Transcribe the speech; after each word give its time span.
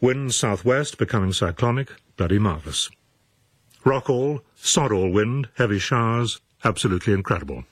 Wind 0.00 0.34
southwest 0.34 0.98
becoming 0.98 1.32
cyclonic, 1.32 1.90
bloody 2.18 2.38
marvellous. 2.38 2.90
Rockall, 3.82 4.40
sod-all 4.54 5.10
wind, 5.10 5.48
heavy 5.54 5.78
showers, 5.78 6.40
absolutely 6.64 7.14
incredible. 7.14 7.64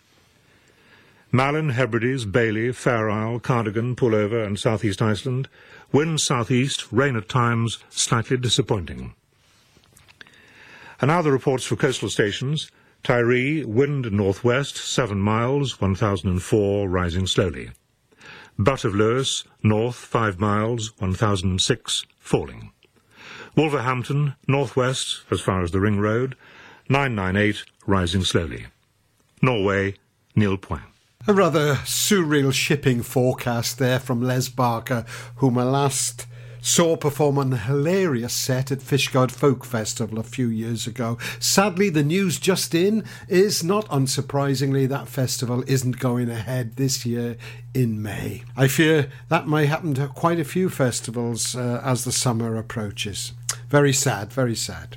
Malin, 1.30 1.70
Hebrides, 1.70 2.24
Bailey, 2.24 2.72
Fair 2.72 3.10
Isle, 3.10 3.40
Cardigan, 3.40 3.94
Pullover 3.94 4.46
and 4.46 4.58
southeast 4.58 5.02
Iceland, 5.02 5.48
wind 5.92 6.20
southeast, 6.20 6.90
rain 6.90 7.16
at 7.16 7.28
times, 7.28 7.78
slightly 7.90 8.38
disappointing. 8.38 9.12
And 11.00 11.08
now 11.08 11.20
the 11.20 11.32
reports 11.32 11.64
for 11.64 11.76
coastal 11.76 12.08
stations. 12.08 12.70
Tiree, 13.02 13.66
wind 13.66 14.10
northwest, 14.12 14.76
7 14.78 15.18
miles, 15.18 15.78
1004, 15.78 16.88
rising 16.88 17.26
slowly. 17.26 17.72
Butt 18.58 18.84
of 18.84 18.94
Lewis, 18.94 19.44
north, 19.62 19.96
5 19.96 20.38
miles, 20.38 20.92
1006, 20.98 22.06
falling. 22.18 22.70
Wolverhampton, 23.56 24.34
northwest, 24.46 25.22
as 25.30 25.40
far 25.40 25.62
as 25.62 25.72
the 25.72 25.80
Ring 25.80 25.98
Road, 25.98 26.36
998, 26.88 27.64
rising 27.86 28.22
slowly. 28.22 28.66
Norway, 29.42 29.94
nil 30.36 30.56
point. 30.56 30.82
A 31.26 31.32
rather 31.32 31.76
surreal 31.76 32.52
shipping 32.52 33.02
forecast 33.02 33.78
there 33.78 33.98
from 33.98 34.22
Les 34.22 34.48
Barker, 34.48 35.04
whom 35.36 35.58
I 35.58 35.64
last 35.64 36.26
saw 36.64 36.96
perform 36.96 37.36
on 37.36 37.52
a 37.52 37.58
hilarious 37.58 38.32
set 38.32 38.72
at 38.72 38.78
Fishguard 38.78 39.30
Folk 39.30 39.66
Festival 39.66 40.18
a 40.18 40.22
few 40.22 40.48
years 40.48 40.86
ago. 40.86 41.18
Sadly, 41.38 41.90
the 41.90 42.02
news 42.02 42.38
just 42.38 42.74
in 42.74 43.04
is 43.28 43.62
not 43.62 43.86
unsurprisingly 43.88 44.88
that 44.88 45.06
festival 45.06 45.62
isn't 45.66 45.98
going 45.98 46.30
ahead 46.30 46.76
this 46.76 47.04
year 47.04 47.36
in 47.74 48.02
May. 48.02 48.44
I 48.56 48.68
fear 48.68 49.10
that 49.28 49.46
may 49.46 49.66
happen 49.66 49.92
to 49.94 50.08
quite 50.08 50.40
a 50.40 50.44
few 50.44 50.70
festivals 50.70 51.54
uh, 51.54 51.82
as 51.84 52.04
the 52.04 52.12
summer 52.12 52.56
approaches. 52.56 53.34
Very 53.68 53.92
sad, 53.92 54.32
very 54.32 54.56
sad. 54.56 54.96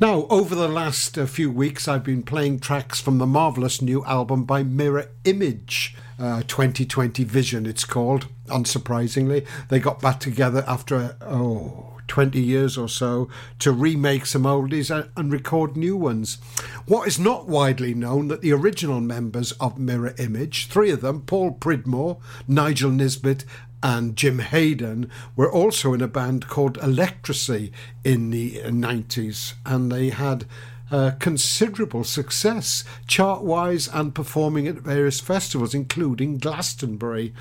Now, 0.00 0.26
over 0.30 0.54
the 0.54 0.68
last 0.68 1.18
uh, 1.18 1.26
few 1.26 1.50
weeks, 1.50 1.86
I've 1.86 2.04
been 2.04 2.22
playing 2.22 2.60
tracks 2.60 2.98
from 2.98 3.18
the 3.18 3.26
marvellous 3.26 3.82
new 3.82 4.04
album 4.06 4.44
by 4.44 4.62
Mirror 4.62 5.10
Image, 5.24 5.94
uh, 6.18 6.42
2020 6.46 7.24
Vision, 7.24 7.66
it's 7.66 7.84
called. 7.84 8.26
Unsurprisingly, 8.48 9.46
they 9.68 9.78
got 9.78 10.00
back 10.00 10.20
together 10.20 10.64
after, 10.66 11.16
oh, 11.20 11.94
20 12.08 12.40
years 12.40 12.76
or 12.76 12.88
so 12.88 13.28
to 13.58 13.70
remake 13.70 14.26
some 14.26 14.44
oldies 14.44 14.90
and, 15.16 15.32
record 15.32 15.76
new 15.76 15.96
ones. 15.96 16.38
What 16.86 17.06
is 17.06 17.18
not 17.18 17.46
widely 17.46 17.94
known 17.94 18.28
that 18.28 18.40
the 18.40 18.52
original 18.52 19.00
members 19.00 19.52
of 19.52 19.78
Mirror 19.78 20.14
Image, 20.18 20.68
three 20.68 20.90
of 20.90 21.02
them, 21.02 21.22
Paul 21.22 21.52
Pridmore, 21.52 22.18
Nigel 22.48 22.90
Nisbet, 22.90 23.44
and 23.82 24.16
Jim 24.16 24.40
Hayden 24.40 25.10
were 25.36 25.50
also 25.50 25.92
in 25.92 26.00
a 26.00 26.08
band 26.08 26.48
called 26.48 26.78
Electricity 26.78 27.72
in 28.04 28.30
the 28.30 28.60
90s, 28.64 29.54
and 29.64 29.92
they 29.92 30.08
had 30.08 30.46
uh, 30.90 31.12
considerable 31.18 32.04
success 32.04 32.84
chart 33.06 33.42
wise 33.42 33.88
and 33.88 34.14
performing 34.14 34.66
at 34.66 34.76
various 34.76 35.20
festivals, 35.20 35.74
including 35.74 36.38
Glastonbury. 36.38 37.34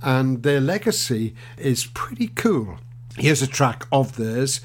And 0.00 0.42
their 0.42 0.60
legacy 0.60 1.34
is 1.56 1.86
pretty 1.86 2.28
cool. 2.28 2.78
Here's 3.16 3.42
a 3.42 3.46
track 3.46 3.86
of 3.92 4.16
theirs, 4.16 4.60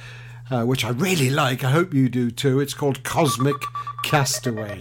uh, 0.49 0.63
which 0.63 0.85
I 0.85 0.89
really 0.89 1.29
like. 1.29 1.63
I 1.63 1.71
hope 1.71 1.93
you 1.93 2.09
do 2.09 2.31
too. 2.31 2.59
It's 2.59 2.73
called 2.73 3.03
Cosmic 3.03 3.57
Castaway. 4.03 4.77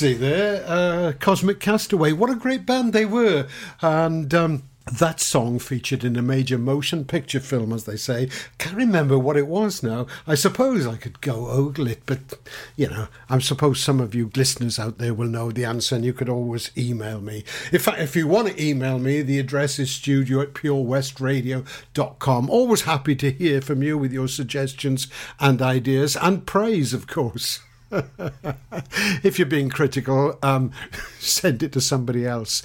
Electricity 0.00 0.30
there, 0.30 0.64
uh, 0.66 1.12
Cosmic 1.20 1.60
Castaway. 1.60 2.12
What 2.12 2.30
a 2.30 2.34
great 2.34 2.64
band 2.64 2.94
they 2.94 3.04
were. 3.04 3.46
And 3.82 4.32
um, 4.32 4.62
that 4.90 5.20
song 5.20 5.58
featured 5.58 6.04
in 6.04 6.16
a 6.16 6.22
major 6.22 6.56
motion 6.56 7.04
picture 7.04 7.38
film, 7.38 7.70
as 7.70 7.84
they 7.84 7.96
say. 7.96 8.30
Can't 8.56 8.76
remember 8.76 9.18
what 9.18 9.36
it 9.36 9.46
was 9.46 9.82
now. 9.82 10.06
I 10.26 10.36
suppose 10.36 10.86
I 10.86 10.96
could 10.96 11.20
go 11.20 11.50
ogle 11.50 11.86
it, 11.86 12.00
but 12.06 12.38
you 12.76 12.88
know, 12.88 13.08
I 13.28 13.40
suppose 13.40 13.78
some 13.78 14.00
of 14.00 14.14
you 14.14 14.30
listeners 14.34 14.78
out 14.78 14.96
there 14.96 15.12
will 15.12 15.28
know 15.28 15.50
the 15.50 15.66
answer, 15.66 15.96
and 15.96 16.04
you 16.04 16.14
could 16.14 16.30
always 16.30 16.70
email 16.78 17.20
me. 17.20 17.44
In 17.70 17.78
fact, 17.78 18.00
if 18.00 18.16
you 18.16 18.26
want 18.26 18.48
to 18.48 18.64
email 18.64 18.98
me, 18.98 19.20
the 19.20 19.38
address 19.38 19.78
is 19.78 19.90
studio 19.90 20.40
at 20.40 20.54
purewestradio.com. 20.54 22.48
Always 22.48 22.82
happy 22.82 23.14
to 23.16 23.30
hear 23.30 23.60
from 23.60 23.82
you 23.82 23.98
with 23.98 24.14
your 24.14 24.28
suggestions 24.28 25.08
and 25.38 25.60
ideas, 25.60 26.16
and 26.16 26.46
praise, 26.46 26.94
of 26.94 27.06
course. 27.06 27.60
if 29.22 29.38
you're 29.38 29.46
being 29.46 29.70
critical, 29.70 30.38
um, 30.42 30.72
send 31.18 31.62
it 31.62 31.72
to 31.72 31.80
somebody 31.80 32.26
else. 32.26 32.62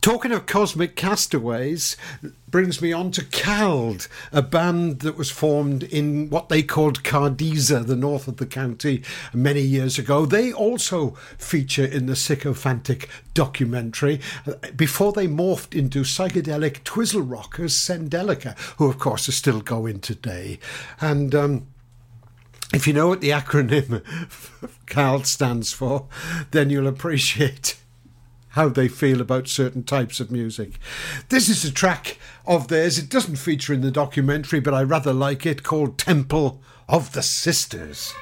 Talking 0.00 0.32
of 0.32 0.46
cosmic 0.46 0.96
castaways 0.96 1.94
brings 2.48 2.80
me 2.80 2.90
on 2.90 3.10
to 3.12 3.22
Cald, 3.22 4.08
a 4.32 4.40
band 4.40 5.00
that 5.00 5.18
was 5.18 5.30
formed 5.30 5.82
in 5.82 6.30
what 6.30 6.48
they 6.48 6.62
called 6.62 7.04
Cardizza, 7.04 7.80
the 7.80 7.96
north 7.96 8.26
of 8.26 8.38
the 8.38 8.46
county, 8.46 9.02
many 9.34 9.60
years 9.60 9.98
ago. 9.98 10.24
They 10.24 10.54
also 10.54 11.10
feature 11.36 11.84
in 11.84 12.06
the 12.06 12.16
sycophantic 12.16 13.10
documentary 13.34 14.20
before 14.74 15.12
they 15.12 15.28
morphed 15.28 15.78
into 15.78 16.00
psychedelic 16.00 16.82
twizzle 16.82 17.20
rockers 17.20 17.74
Sendelica, 17.74 18.58
who 18.78 18.88
of 18.88 18.98
course 18.98 19.28
are 19.28 19.32
still 19.32 19.60
going 19.60 20.00
today. 20.00 20.58
And 21.02 21.34
um, 21.34 21.66
if 22.72 22.86
you 22.86 22.92
know 22.92 23.08
what 23.08 23.20
the 23.20 23.30
acronym 23.30 24.02
CALD 24.86 25.26
stands 25.26 25.72
for, 25.72 26.06
then 26.50 26.70
you'll 26.70 26.86
appreciate 26.86 27.76
how 28.50 28.68
they 28.68 28.88
feel 28.88 29.20
about 29.20 29.48
certain 29.48 29.82
types 29.82 30.20
of 30.20 30.30
music. 30.30 30.78
This 31.28 31.48
is 31.48 31.64
a 31.64 31.72
track 31.72 32.18
of 32.46 32.68
theirs. 32.68 32.98
It 32.98 33.08
doesn't 33.08 33.36
feature 33.36 33.72
in 33.72 33.80
the 33.80 33.90
documentary, 33.90 34.60
but 34.60 34.74
I 34.74 34.82
rather 34.82 35.12
like 35.12 35.46
it, 35.46 35.62
called 35.62 35.98
Temple 35.98 36.60
of 36.88 37.12
the 37.12 37.22
Sisters. 37.22 38.14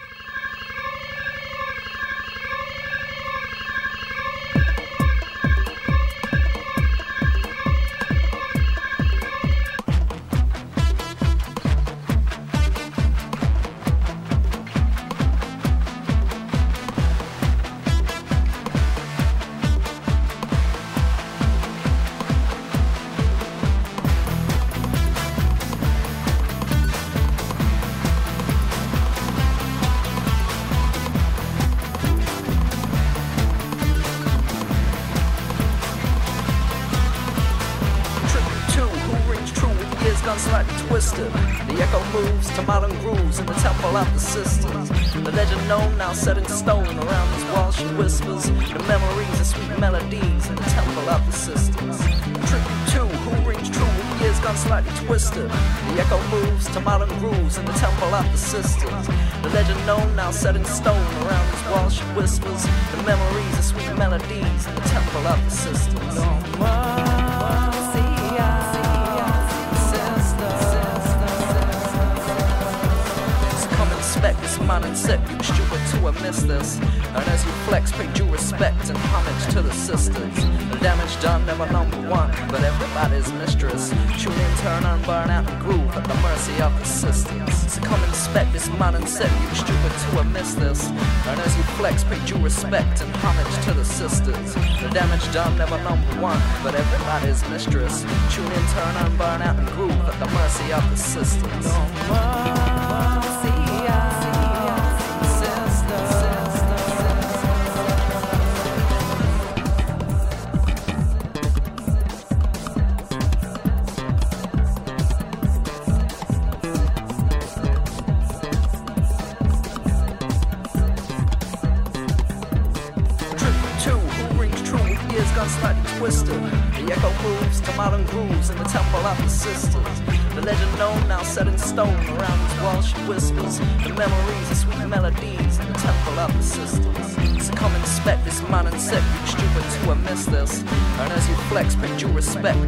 systems. 65.74 66.77
Respect 78.48 78.88
and 78.88 78.98
homage 78.98 79.52
to 79.52 79.60
the 79.60 79.72
sisters. 79.72 80.34
The 80.70 80.78
damage 80.80 81.20
done, 81.20 81.44
never 81.44 81.70
number 81.70 81.96
one, 82.08 82.30
but 82.48 82.62
everybody's 82.62 83.30
mistress. 83.32 83.90
Tune 84.18 84.32
in, 84.32 84.56
turn 84.58 84.84
on, 84.84 85.02
burn 85.02 85.28
out, 85.28 85.48
and 85.50 85.60
groove 85.60 85.90
at 85.96 86.04
the 86.08 86.14
mercy 86.16 86.62
of 86.62 86.72
the 86.78 86.84
sisters. 86.84 87.72
So 87.72 87.80
come 87.82 88.02
inspect 88.04 88.52
this 88.52 88.68
modern 88.78 89.06
set, 89.06 89.30
you 89.42 89.54
stupid 89.54 89.92
to 90.02 90.08
have 90.22 90.32
missed 90.32 90.58
this. 90.58 90.86
And 90.86 91.40
as 91.40 91.56
you 91.56 91.62
flex, 91.78 92.04
pay 92.04 92.24
due 92.26 92.38
respect 92.38 93.02
and 93.02 93.14
homage 93.16 93.64
to 93.66 93.74
the 93.74 93.84
sisters. 93.84 94.54
The 94.54 94.90
damage 94.92 95.32
done, 95.32 95.56
never 95.58 95.78
number 95.82 96.22
one, 96.22 96.40
but 96.62 96.74
everybody's 96.74 97.42
mistress. 97.50 98.02
Tune 98.34 98.50
in, 98.50 98.66
turn 98.72 98.94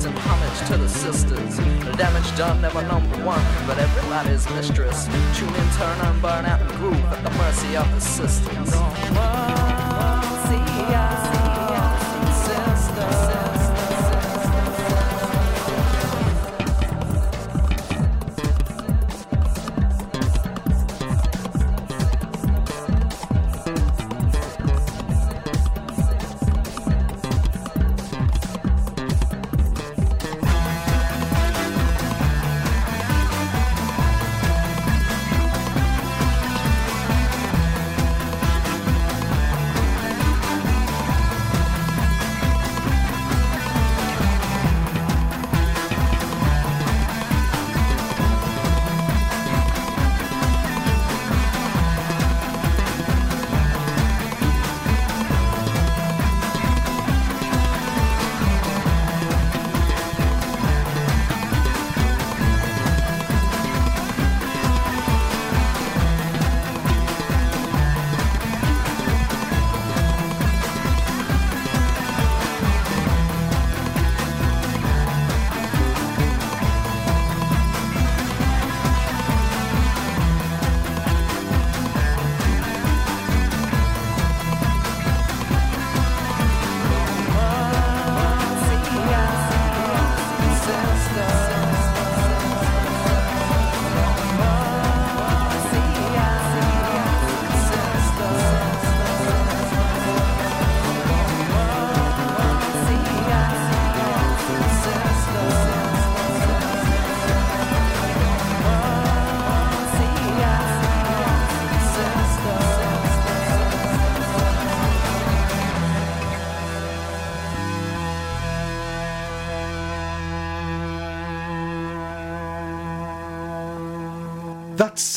words 0.00 0.06
in 0.06 0.22
homage 0.22 0.68
to 0.68 0.76
the 0.76 0.88
sisters. 0.88 1.56
The 1.56 1.94
damage 1.96 2.36
done 2.36 2.60
never 2.60 2.82
number 2.82 3.16
one, 3.24 3.44
but 3.66 3.78
everybody's 3.78 4.48
mistress. 4.50 5.08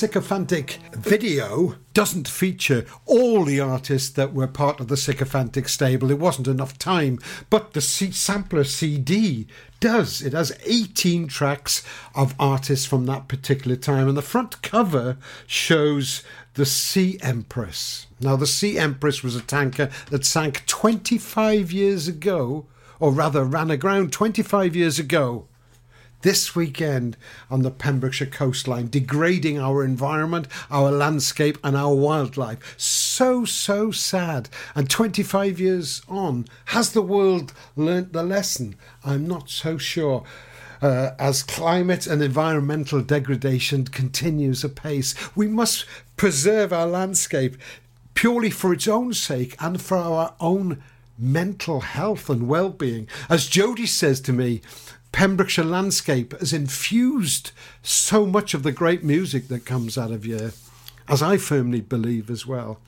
Sycophantic 0.04 0.80
video 0.92 1.78
doesn't 1.94 2.28
feature 2.28 2.86
all 3.06 3.46
the 3.46 3.62
artists 3.62 4.10
that 4.10 4.34
were 4.34 4.48
part 4.48 4.82
of 4.82 4.90
the 4.90 4.98
sycophantic 4.98 5.70
stable. 5.70 6.12
It 6.12 6.20
wasn't 6.20 6.50
enough 6.50 6.78
time, 6.78 7.20
but 7.50 7.72
the 7.72 7.80
C- 7.80 8.12
sampler 8.12 8.66
CD 8.66 9.48
does. 9.80 10.22
It 10.22 10.34
has 10.34 10.60
18 10.66 11.30
tracks 11.30 11.84
of 12.16 12.36
artists 12.38 12.86
from 12.86 13.06
that 13.06 13.30
particular 13.30 13.78
time, 13.78 14.10
and 14.10 14.18
the 14.18 14.22
front 14.22 14.62
cover 14.62 15.16
shows 15.48 16.22
the 16.56 16.66
Sea 16.66 17.18
Empress. 17.22 18.08
Now, 18.20 18.36
the 18.36 18.46
Sea 18.46 18.78
Empress 18.78 19.24
was 19.24 19.38
a 19.38 19.42
tanker 19.42 19.90
that 20.10 20.26
sank 20.26 20.66
25 20.66 21.72
years 21.72 22.10
ago, 22.10 22.66
or 23.00 23.14
rather 23.14 23.46
ran 23.46 23.72
aground 23.72 24.12
25 24.12 24.76
years 24.76 25.00
ago 25.00 25.48
this 26.24 26.56
weekend 26.56 27.16
on 27.52 27.62
the 27.62 27.72
Pembrokeshire 27.72 28.28
coastline, 28.28 28.90
degrading 28.90 29.60
our 29.60 29.86
environment, 29.86 30.48
our 30.72 30.92
landscape, 30.92 31.58
and 31.64 31.78
our 31.78 31.94
wildlife. 31.94 32.74
So, 32.78 33.46
so 33.46 33.92
sad. 33.92 34.50
And 34.74 34.90
25 34.90 35.60
years 35.60 36.02
on, 36.10 36.46
has 36.66 36.94
the 36.94 37.02
world 37.02 37.54
learnt 37.76 38.14
the 38.14 38.24
lesson? 38.24 38.76
I'm 39.06 39.28
not 39.28 39.50
so 39.50 39.78
sure. 39.78 40.24
Uh, 40.82 41.12
as 41.18 41.44
climate 41.44 42.08
and 42.08 42.22
environmental 42.22 43.02
degradation 43.02 43.86
continues 43.86 44.64
apace, 44.66 45.16
we 45.36 45.48
must 45.48 45.86
preserve 46.18 46.74
our 46.74 46.88
landscape 46.88 47.56
purely 48.16 48.50
for 48.50 48.74
its 48.74 48.88
own 48.88 49.14
sake 49.14 49.56
and 49.60 49.82
for 49.82 49.98
our 49.98 50.34
own 50.40 50.84
mental 51.18 51.82
health 51.82 52.30
and 52.30 52.48
well 52.48 52.70
being. 52.70 53.08
As 53.30 53.48
Jody 53.48 53.86
says 53.86 54.20
to 54.22 54.34
me, 54.34 54.62
Pembrokeshire 55.14 55.64
landscape 55.64 56.38
has 56.40 56.52
infused 56.52 57.52
so 57.84 58.26
much 58.26 58.56
of 58.56 58.64
the 58.64 58.72
great 58.72 59.04
music 59.04 59.48
that 59.48 59.64
comes 59.64 59.96
out 59.96 60.10
of 60.12 60.24
here, 60.24 60.54
as 61.08 61.22
I 61.22 61.38
firmly 61.38 61.82
believe 61.82 62.32
as 62.32 62.48
well. 62.48 62.80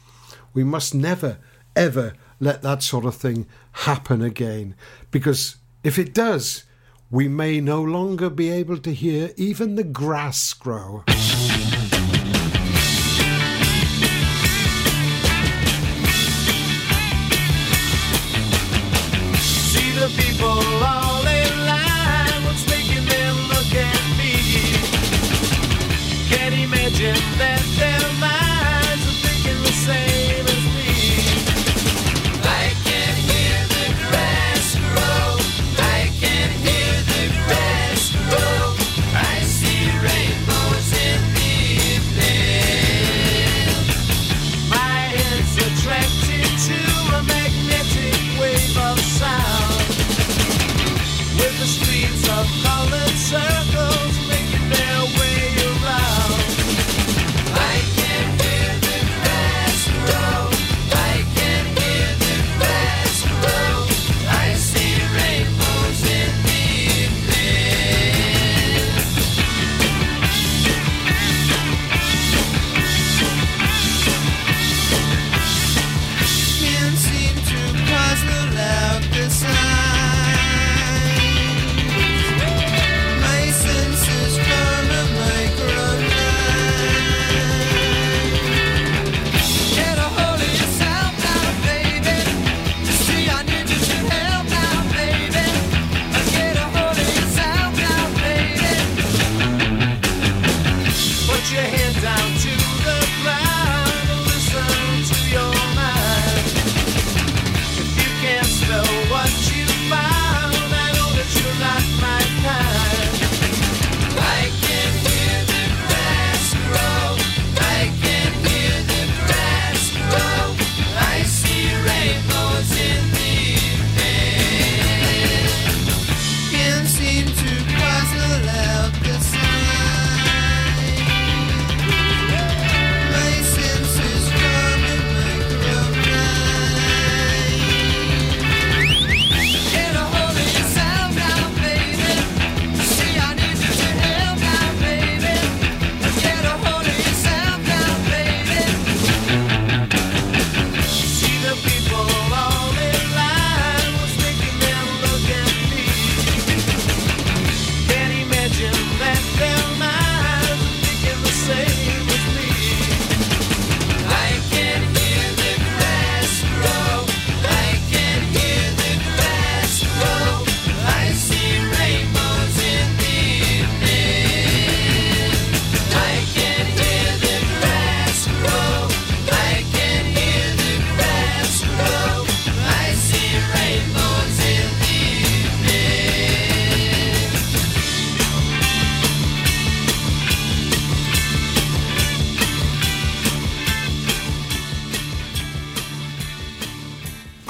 We 0.51 0.63
must 0.63 0.95
never, 0.95 1.37
ever 1.75 2.13
let 2.39 2.63
that 2.63 2.81
sort 2.81 3.05
of 3.05 3.15
thing 3.15 3.45
happen 3.71 4.23
again, 4.23 4.75
because 5.11 5.57
if 5.83 5.99
it 5.99 6.15
does, 6.15 6.63
we 7.11 7.27
may 7.27 7.61
no 7.61 7.81
longer 7.81 8.31
be 8.31 8.49
able 8.49 8.79
to 8.79 8.91
hear 8.91 9.29
even 9.37 9.75
the 9.75 9.83
grass 9.83 10.51
grow. 10.53 11.03
See 19.37 19.91
the 19.91 20.11
people 20.17 21.04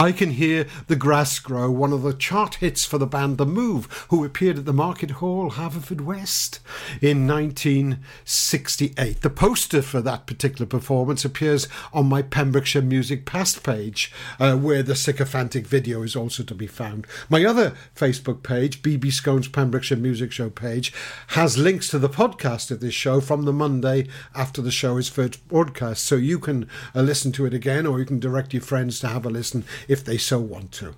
I 0.06 0.12
Can 0.12 0.30
Hear 0.30 0.68
the 0.86 0.96
Grass 0.96 1.40
Grow, 1.40 1.72
one 1.72 1.92
of 1.92 2.04
the 2.04 2.14
chart 2.14 2.56
hits 2.56 2.86
for 2.86 3.00
the 3.00 3.08
band 3.08 3.40
The 3.40 3.46
Move, 3.48 4.06
who 4.10 4.24
appeared 4.24 4.60
at 4.60 4.66
the 4.66 4.72
Market 4.72 5.10
Hall, 5.10 5.50
Haverfordwest 5.50 6.60
in 7.02 7.26
1968. 7.26 9.22
The 9.22 9.30
poster 9.32 9.82
for 9.82 10.02
that 10.02 10.28
particular 10.28 10.68
performance 10.68 11.26
appears 11.26 11.68
on 11.92 12.08
my 12.08 12.22
Pembrokeshire 12.22 12.84
Music 12.84 13.26
Past 13.26 13.64
page, 13.64 14.14
uh, 14.40 14.56
where 14.56 14.84
the 14.84 14.96
sycophantic 14.96 15.66
video 15.66 16.04
is 16.04 16.16
also 16.16 16.44
to 16.44 16.54
be 16.54 16.68
found. 16.68 17.08
My 17.28 17.44
other 17.44 17.74
Facebook 17.96 18.44
page, 18.44 18.84
BB 18.84 19.12
Skone's 19.12 19.48
Pembrokeshire 19.48 19.98
Music 19.98 20.32
Show 20.32 20.52
page, 20.52 20.94
has 21.30 21.58
links 21.58 21.88
to 21.88 21.98
the 21.98 22.10
podcast 22.10 22.70
of 22.70 22.80
this 22.80 22.94
show 22.94 23.22
from 23.22 23.46
the 23.46 23.54
Monday 23.54 24.08
after 24.36 24.62
the 24.62 24.70
show 24.70 24.98
is 24.98 25.10
first 25.10 25.48
broadcast, 25.48 26.04
so 26.04 26.14
you 26.14 26.38
can 26.38 26.70
uh, 26.94 27.02
listen 27.02 27.32
to 27.32 27.48
it 27.48 27.56
again 27.56 27.88
or 27.88 27.98
you 27.98 28.06
can 28.06 28.20
direct 28.20 28.54
your 28.54 28.62
friends 28.62 29.00
to 29.00 29.08
have 29.08 29.26
a 29.26 29.32
listen 29.32 29.64
if 29.95 29.95
they 30.04 30.18
so 30.18 30.40
want 30.40 30.72
to. 30.74 30.96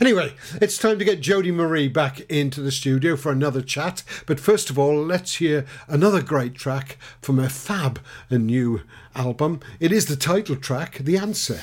Anyway, 0.00 0.34
it's 0.60 0.78
time 0.78 0.98
to 0.98 1.04
get 1.04 1.20
Jodie 1.20 1.52
Marie 1.52 1.88
back 1.88 2.20
into 2.30 2.60
the 2.60 2.72
studio 2.72 3.16
for 3.16 3.30
another 3.30 3.60
chat. 3.60 4.02
But 4.26 4.40
first 4.40 4.70
of 4.70 4.78
all, 4.78 5.02
let's 5.02 5.36
hear 5.36 5.66
another 5.88 6.22
great 6.22 6.54
track 6.54 6.98
from 7.20 7.38
her 7.38 7.48
fab 7.48 8.00
and 8.30 8.46
new 8.46 8.80
album. 9.14 9.60
It 9.80 9.92
is 9.92 10.06
the 10.06 10.16
title 10.16 10.56
track, 10.56 10.98
The 10.98 11.16
Answer. 11.16 11.60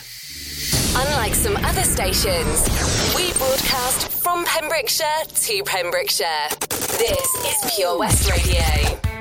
Unlike 0.93 1.35
some 1.35 1.57
other 1.57 1.83
stations, 1.83 2.67
we 3.15 3.31
broadcast 3.33 4.09
from 4.21 4.45
Pembrokeshire 4.45 5.25
to 5.25 5.63
Pembrokeshire. 5.65 6.49
This 6.69 7.35
is 7.45 7.75
Pure 7.75 7.97
West 7.99 8.29
Radio. 8.29 9.20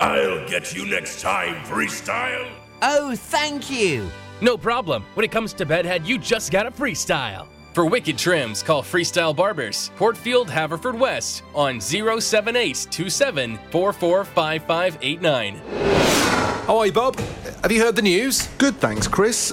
I'll 0.00 0.48
get 0.48 0.74
you 0.74 0.86
next 0.86 1.20
time, 1.20 1.56
Freestyle. 1.64 2.50
Oh, 2.80 3.14
thank 3.14 3.70
you! 3.70 4.08
No 4.40 4.56
problem. 4.56 5.04
When 5.14 5.24
it 5.24 5.30
comes 5.30 5.52
to 5.54 5.66
bedhead, 5.66 6.06
you 6.06 6.16
just 6.16 6.50
gotta 6.50 6.70
freestyle. 6.70 7.46
For 7.74 7.84
wicked 7.84 8.16
trims, 8.16 8.62
call 8.62 8.82
Freestyle 8.82 9.36
Barbers, 9.36 9.90
Portfield, 9.96 10.48
Haverford 10.50 10.98
West, 10.98 11.42
on 11.54 11.80
07827 11.80 13.58
445589. 13.70 15.56
How 16.66 16.78
are 16.78 16.86
you, 16.86 16.92
Bob? 16.92 17.18
Have 17.62 17.70
you 17.70 17.80
heard 17.80 17.94
the 17.94 18.02
news? 18.02 18.48
Good, 18.58 18.76
thanks, 18.76 19.06
Chris. 19.06 19.52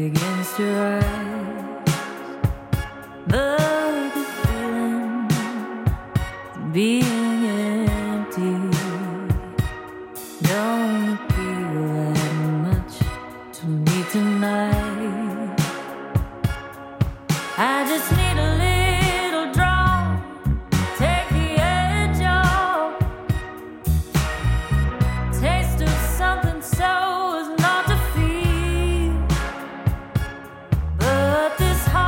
begins 0.00 0.48
to 0.56 0.64
rise. 0.80 1.84
But 3.26 4.14
the 4.14 4.24
feeling 4.40 5.28
being 6.72 7.19
this 31.58 31.86
hollow 31.86 31.99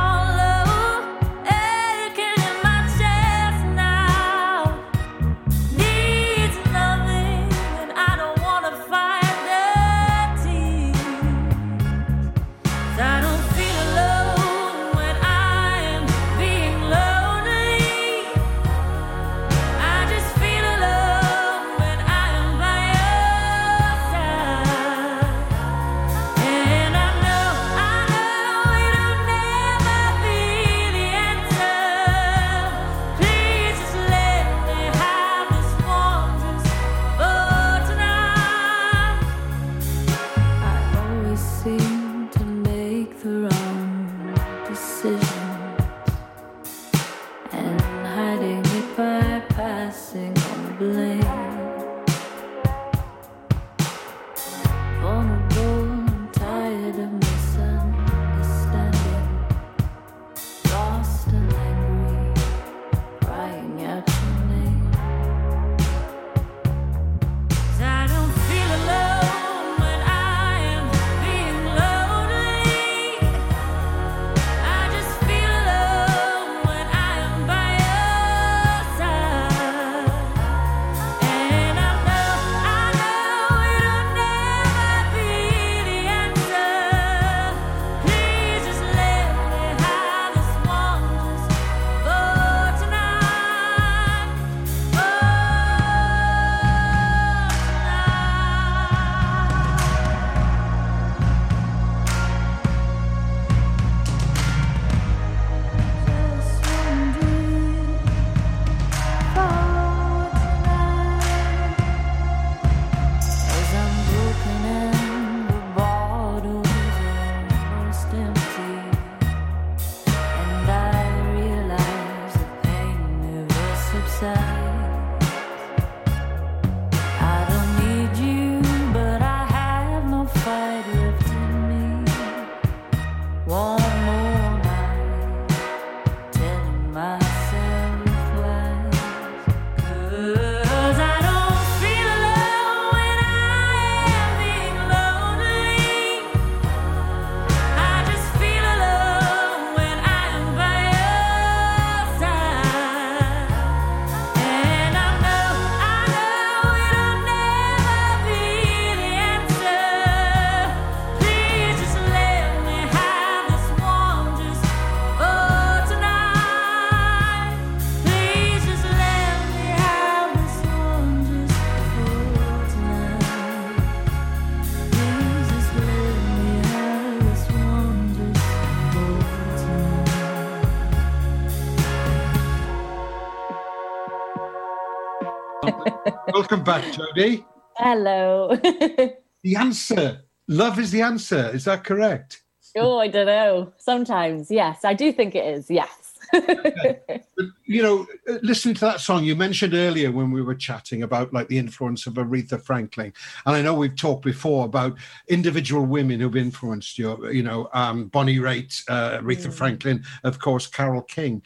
Welcome 186.43 186.65
back, 186.65 186.83
Jodie. 186.91 187.45
Hello. 187.77 188.59
The 189.43 189.55
answer. 189.55 190.23
Love 190.49 190.77
is 190.77 190.91
the 190.91 191.01
answer. 191.01 191.49
Is 191.53 191.63
that 191.63 191.85
correct? 191.85 192.43
oh, 192.77 192.97
I 192.97 193.07
don't 193.07 193.27
know. 193.27 193.71
Sometimes, 193.77 194.51
yes, 194.51 194.83
I 194.83 194.93
do 194.93 195.13
think 195.13 195.35
it 195.35 195.45
is. 195.45 195.69
Yes. 195.69 196.19
You 197.65 197.81
know, 197.81 198.07
uh, 198.29 198.37
listening 198.43 198.75
to 198.75 198.81
that 198.81 198.99
song, 198.99 199.23
you 199.23 199.35
mentioned 199.35 199.73
earlier 199.73 200.11
when 200.11 200.29
we 200.29 200.43
were 200.43 200.53
chatting 200.53 201.01
about 201.01 201.33
like 201.33 201.47
the 201.47 201.57
influence 201.57 202.05
of 202.05 202.13
Aretha 202.15 202.61
Franklin, 202.61 203.11
and 203.47 203.55
I 203.55 203.63
know 203.63 203.73
we've 203.73 203.95
talked 203.95 204.23
before 204.23 204.65
about 204.65 204.97
individual 205.27 205.83
women 205.83 206.19
who've 206.19 206.35
influenced 206.35 206.99
you. 206.99 207.31
You 207.31 207.41
know, 207.41 207.69
um, 207.73 208.09
Bonnie 208.09 208.37
Raitt, 208.37 208.83
uh, 208.89 209.21
Aretha 209.21 209.51
Franklin, 209.51 210.03
of 210.23 210.37
course, 210.37 210.67
Carole 210.67 211.01
King. 211.01 211.41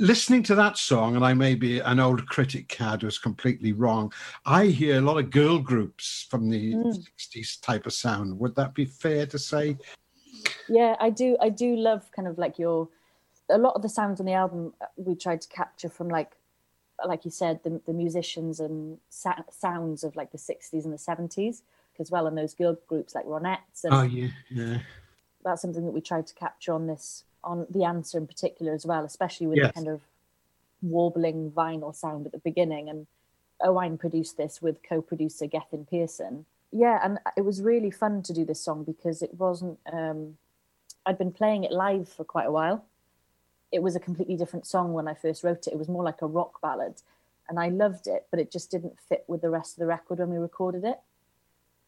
Listening 0.00 0.42
to 0.44 0.56
that 0.56 0.76
song, 0.76 1.14
and 1.14 1.24
I 1.24 1.34
may 1.34 1.54
be 1.54 1.78
an 1.78 2.00
old 2.00 2.26
critic 2.26 2.66
cad 2.66 3.02
who's 3.02 3.16
completely 3.18 3.72
wrong. 3.72 4.12
I 4.44 4.66
hear 4.66 4.98
a 4.98 5.00
lot 5.00 5.18
of 5.18 5.30
girl 5.30 5.60
groups 5.60 6.26
from 6.28 6.50
the 6.50 6.74
Mm. 6.74 7.06
'60s 7.16 7.60
type 7.60 7.86
of 7.86 7.92
sound. 7.92 8.36
Would 8.40 8.56
that 8.56 8.74
be 8.74 8.86
fair 8.86 9.24
to 9.26 9.38
say? 9.38 9.76
yeah, 10.68 10.96
I 10.98 11.10
do. 11.10 11.36
I 11.40 11.48
do 11.48 11.76
love 11.76 12.10
kind 12.10 12.26
of 12.26 12.38
like 12.38 12.58
your. 12.58 12.88
A 13.50 13.58
lot 13.58 13.76
of 13.76 13.82
the 13.82 13.88
sounds 13.88 14.18
on 14.18 14.26
the 14.26 14.32
album 14.32 14.72
uh, 14.80 14.86
we 14.96 15.14
tried 15.14 15.42
to 15.42 15.48
capture 15.48 15.88
from 15.90 16.08
like, 16.08 16.32
like 17.06 17.24
you 17.24 17.30
said, 17.30 17.62
the, 17.62 17.80
the 17.86 17.92
musicians 17.92 18.58
and 18.58 18.98
sa- 19.10 19.42
sounds 19.50 20.02
of 20.02 20.16
like 20.16 20.32
the 20.32 20.38
'60s 20.38 20.84
and 20.84 20.92
the 20.92 20.98
'70s 20.98 21.62
as 22.00 22.10
well, 22.10 22.26
and 22.26 22.36
those 22.36 22.54
girl 22.54 22.76
groups 22.88 23.14
like 23.14 23.26
Ronettes. 23.26 23.84
And 23.84 23.94
Oh 23.94 24.02
yeah, 24.02 24.30
yeah. 24.50 24.78
that's 25.44 25.62
something 25.62 25.84
that 25.84 25.92
we 25.92 26.00
tried 26.00 26.26
to 26.26 26.34
capture 26.34 26.72
on 26.72 26.88
this 26.88 27.22
on 27.44 27.66
the 27.70 27.84
answer 27.84 28.18
in 28.18 28.26
particular 28.26 28.72
as 28.72 28.84
well, 28.86 29.04
especially 29.04 29.46
with 29.46 29.58
Yes. 29.58 29.68
the 29.68 29.72
kind 29.72 29.88
of 29.88 30.00
warbling 30.82 31.50
vinyl 31.50 31.94
sound 31.94 32.26
at 32.26 32.32
the 32.32 32.38
beginning. 32.38 32.88
And 32.88 33.06
Owain 33.60 33.96
produced 33.98 34.36
this 34.36 34.60
with 34.60 34.82
co-producer 34.82 35.46
Gethin 35.46 35.86
Pearson. 35.86 36.46
Yeah, 36.72 37.00
and 37.02 37.18
it 37.36 37.42
was 37.42 37.62
really 37.62 37.90
fun 37.90 38.22
to 38.24 38.32
do 38.32 38.44
this 38.44 38.60
song 38.60 38.82
because 38.82 39.22
it 39.22 39.34
wasn't. 39.38 39.78
Um, 39.92 40.36
I'd 41.06 41.18
been 41.18 41.32
playing 41.32 41.64
it 41.64 41.70
live 41.70 42.08
for 42.08 42.24
quite 42.24 42.46
a 42.46 42.52
while. 42.52 42.84
It 43.70 43.82
was 43.82 43.94
a 43.94 44.00
completely 44.00 44.36
different 44.36 44.66
song 44.66 44.92
when 44.92 45.06
I 45.06 45.14
first 45.14 45.44
wrote 45.44 45.66
it. 45.66 45.72
It 45.72 45.78
was 45.78 45.88
more 45.88 46.02
like 46.02 46.22
a 46.22 46.26
rock 46.26 46.60
ballad, 46.60 47.00
and 47.48 47.60
I 47.60 47.68
loved 47.68 48.06
it, 48.08 48.26
but 48.30 48.40
it 48.40 48.50
just 48.50 48.70
didn't 48.70 48.98
fit 48.98 49.24
with 49.28 49.40
the 49.40 49.50
rest 49.50 49.74
of 49.76 49.80
the 49.80 49.86
record 49.86 50.18
when 50.18 50.30
we 50.30 50.36
recorded 50.38 50.84
it. 50.84 50.98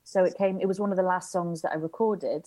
So 0.05 0.23
it 0.23 0.38
came. 0.38 0.61
It 0.61 0.66
was 0.69 0.79
one 0.79 0.92
of 0.92 0.97
the 0.97 1.03
last 1.03 1.33
songs 1.33 1.62
that 1.62 1.73
I 1.73 1.77
recorded, 1.77 2.47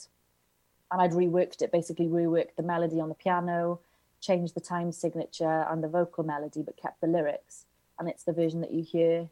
and 0.91 1.01
I'd 1.01 1.11
reworked 1.11 1.61
it, 1.61 1.71
basically 1.71 2.07
reworked 2.07 2.55
the 2.57 2.63
melody 2.63 2.99
on 2.99 3.09
the 3.09 3.15
piano, 3.15 3.79
changed 4.21 4.53
the 4.55 4.61
time 4.61 4.91
signature 4.91 5.65
and 5.69 5.83
the 5.83 5.87
vocal 5.87 6.23
melody, 6.23 6.61
but 6.61 6.77
kept 6.77 6.99
the 7.01 7.07
lyrics. 7.07 7.65
And 7.99 8.09
it's 8.09 8.23
the 8.23 8.33
version 8.33 8.61
that 8.61 8.71
you 8.71 8.83
hear 8.83 9.27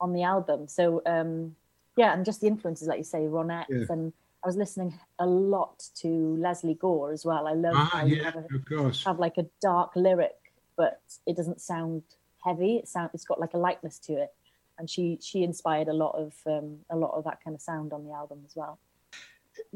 on 0.00 0.12
the 0.12 0.22
album. 0.22 0.68
So 0.68 1.02
um, 1.06 1.56
yeah, 1.96 2.12
and 2.14 2.24
just 2.24 2.40
the 2.40 2.46
influences, 2.46 2.88
like 2.88 2.98
you 2.98 3.04
say, 3.04 3.20
Ronettes, 3.20 3.66
Yeah. 3.68 3.86
and 3.90 4.12
I 4.44 4.46
was 4.48 4.56
listening 4.56 4.98
a 5.18 5.26
lot 5.26 5.88
to 5.96 6.08
Lesley 6.38 6.74
Gore 6.74 7.10
as 7.12 7.24
well. 7.24 7.46
I 7.48 7.52
love 7.54 7.72
Ah, 7.76 7.90
how 7.92 8.04
yeah, 8.06 8.24
have, 8.24 8.36
a, 8.36 8.54
of 8.54 8.64
course. 8.68 9.04
have 9.04 9.18
like 9.18 9.38
a 9.38 9.46
dark 9.60 9.96
lyric, 9.96 10.36
but 10.76 11.00
it 11.26 11.36
doesn't 11.36 11.60
sound 11.60 12.02
heavy. 12.44 12.76
It 12.76 12.86
sound 12.88 13.10
it's 13.12 13.24
got 13.24 13.40
like 13.40 13.54
a 13.54 13.58
lightness 13.58 13.98
to 14.00 14.12
it, 14.14 14.32
and 14.78 14.88
she 14.88 15.18
she 15.20 15.42
inspired 15.42 15.88
a 15.88 15.92
lot 15.92 16.14
of 16.14 16.34
um, 16.46 16.78
a 16.90 16.96
lot 16.96 17.12
of 17.14 17.24
that 17.24 17.42
kind 17.42 17.54
of 17.56 17.60
sound 17.60 17.92
on 17.92 18.04
the 18.04 18.12
album 18.12 18.40
as 18.46 18.54
well. 18.54 18.78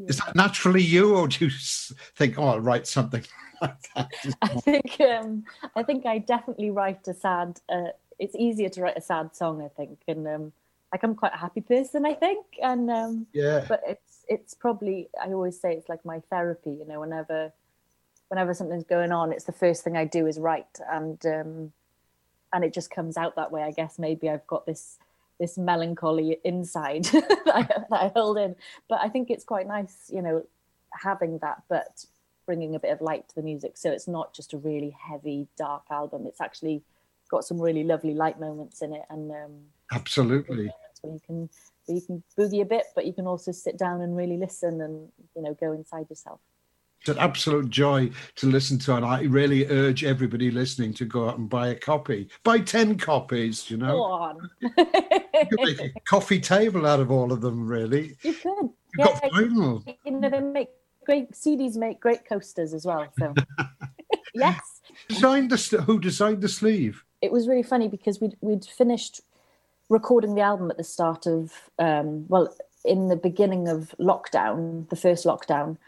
Is 0.06 0.18
that 0.18 0.34
naturally 0.34 0.82
you, 0.82 1.16
or 1.16 1.28
do 1.28 1.46
you 1.46 1.50
think, 2.16 2.38
"Oh, 2.38 2.48
I'll 2.48 2.60
write 2.60 2.86
something 2.86 3.24
like 3.62 3.76
that"? 3.94 4.10
I 4.42 4.48
think 4.48 5.00
um, 5.00 5.44
I 5.76 5.82
think 5.82 6.06
I 6.06 6.18
definitely 6.18 6.70
write 6.70 7.06
a 7.08 7.14
sad. 7.14 7.60
Uh, 7.68 7.88
it's 8.18 8.34
easier 8.36 8.68
to 8.70 8.82
write 8.82 8.96
a 8.96 9.00
sad 9.00 9.34
song, 9.34 9.62
I 9.62 9.68
think, 9.68 10.00
and 10.08 10.26
um, 10.26 10.52
like 10.92 11.02
I'm 11.02 11.14
quite 11.14 11.34
a 11.34 11.38
happy 11.38 11.60
person, 11.60 12.04
I 12.04 12.14
think, 12.14 12.44
and 12.62 12.90
um, 12.90 13.26
Yeah. 13.32 13.64
But 13.68 13.82
it's 13.86 14.24
it's 14.28 14.54
probably 14.54 15.08
I 15.20 15.28
always 15.32 15.60
say 15.60 15.72
it's 15.74 15.88
like 15.88 16.04
my 16.04 16.20
therapy. 16.30 16.70
You 16.70 16.86
know, 16.86 17.00
whenever 17.00 17.52
whenever 18.28 18.54
something's 18.54 18.84
going 18.84 19.12
on, 19.12 19.32
it's 19.32 19.44
the 19.44 19.52
first 19.52 19.84
thing 19.84 19.96
I 19.96 20.04
do 20.04 20.26
is 20.26 20.38
write, 20.38 20.78
and 20.90 21.24
um, 21.26 21.72
and 22.52 22.64
it 22.64 22.72
just 22.72 22.90
comes 22.90 23.16
out 23.16 23.36
that 23.36 23.52
way. 23.52 23.62
I 23.62 23.72
guess 23.72 23.98
maybe 23.98 24.28
I've 24.28 24.46
got 24.46 24.66
this 24.66 24.98
this 25.40 25.58
melancholy 25.58 26.38
inside 26.44 27.04
that, 27.06 27.52
I, 27.52 27.62
that 27.62 28.00
I 28.00 28.12
hold 28.14 28.38
in, 28.38 28.54
but 28.88 29.00
I 29.00 29.08
think 29.08 29.30
it's 29.30 29.42
quite 29.42 29.66
nice, 29.66 30.10
you 30.12 30.22
know, 30.22 30.44
having 30.92 31.38
that, 31.38 31.62
but 31.68 32.04
bringing 32.46 32.74
a 32.74 32.78
bit 32.78 32.92
of 32.92 33.00
light 33.00 33.28
to 33.28 33.34
the 33.34 33.42
music. 33.42 33.76
So 33.76 33.90
it's 33.90 34.06
not 34.06 34.34
just 34.34 34.52
a 34.52 34.58
really 34.58 34.94
heavy, 35.00 35.48
dark 35.56 35.84
album. 35.90 36.26
It's 36.26 36.40
actually 36.40 36.82
got 37.30 37.44
some 37.44 37.60
really 37.60 37.84
lovely 37.84 38.14
light 38.14 38.38
moments 38.38 38.82
in 38.82 38.92
it, 38.92 39.02
and 39.08 39.30
um, 39.30 39.52
Absolutely. 39.92 40.70
where 41.00 41.12
you 41.14 41.20
can 41.24 41.48
where 41.86 41.96
you 41.96 42.02
can 42.02 42.22
boogie 42.38 42.62
a 42.62 42.66
bit, 42.66 42.84
but 42.94 43.06
you 43.06 43.12
can 43.12 43.26
also 43.26 43.52
sit 43.52 43.78
down 43.78 44.00
and 44.00 44.16
really 44.16 44.36
listen 44.36 44.80
and 44.80 45.08
you 45.34 45.42
know 45.42 45.54
go 45.54 45.72
inside 45.72 46.06
yourself. 46.10 46.40
It's 47.00 47.08
an 47.08 47.18
absolute 47.18 47.70
joy 47.70 48.10
to 48.36 48.46
listen 48.46 48.78
to, 48.80 48.94
and 48.96 49.06
I 49.06 49.22
really 49.22 49.66
urge 49.68 50.04
everybody 50.04 50.50
listening 50.50 50.92
to 50.94 51.04
go 51.06 51.28
out 51.30 51.38
and 51.38 51.48
buy 51.48 51.68
a 51.68 51.74
copy. 51.74 52.28
Buy 52.44 52.58
ten 52.60 52.98
copies. 52.98 53.70
You 53.70 53.78
know. 53.78 53.96
Go 53.96 54.02
on. 54.02 54.50
you 54.60 55.46
could 55.50 55.60
make 55.60 55.80
a 55.80 56.00
coffee 56.06 56.40
table 56.40 56.86
out 56.86 57.00
of 57.00 57.10
all 57.10 57.32
of 57.32 57.40
them. 57.40 57.66
Really, 57.66 58.16
You 58.22 58.34
could. 58.34 58.68
you've 58.98 59.06
got 59.06 59.22
vinyl. 59.22 59.96
You 60.04 60.12
know, 60.12 60.28
they 60.28 60.40
make 60.40 60.68
great 61.06 61.32
CDs, 61.32 61.76
make 61.76 62.00
great 62.00 62.26
coasters 62.26 62.74
as 62.74 62.84
well. 62.84 63.06
So 63.18 63.32
yes, 64.34 64.60
Designed 65.08 65.50
the 65.50 65.82
who 65.82 65.98
designed 66.00 66.42
the 66.42 66.48
sleeve? 66.48 67.02
it 67.22 67.32
was 67.32 67.48
really 67.48 67.62
funny 67.62 67.88
because 67.88 68.20
we'd 68.20 68.36
we'd 68.42 68.64
finished 68.64 69.20
recording 69.88 70.34
the 70.34 70.40
album 70.42 70.70
at 70.70 70.76
the 70.76 70.84
start 70.84 71.26
of 71.26 71.52
um, 71.78 72.26
well 72.28 72.54
in 72.84 73.08
the 73.08 73.16
beginning 73.16 73.68
of 73.68 73.94
lockdown, 73.98 74.86
the 74.90 74.96
first 74.96 75.24
lockdown. 75.24 75.78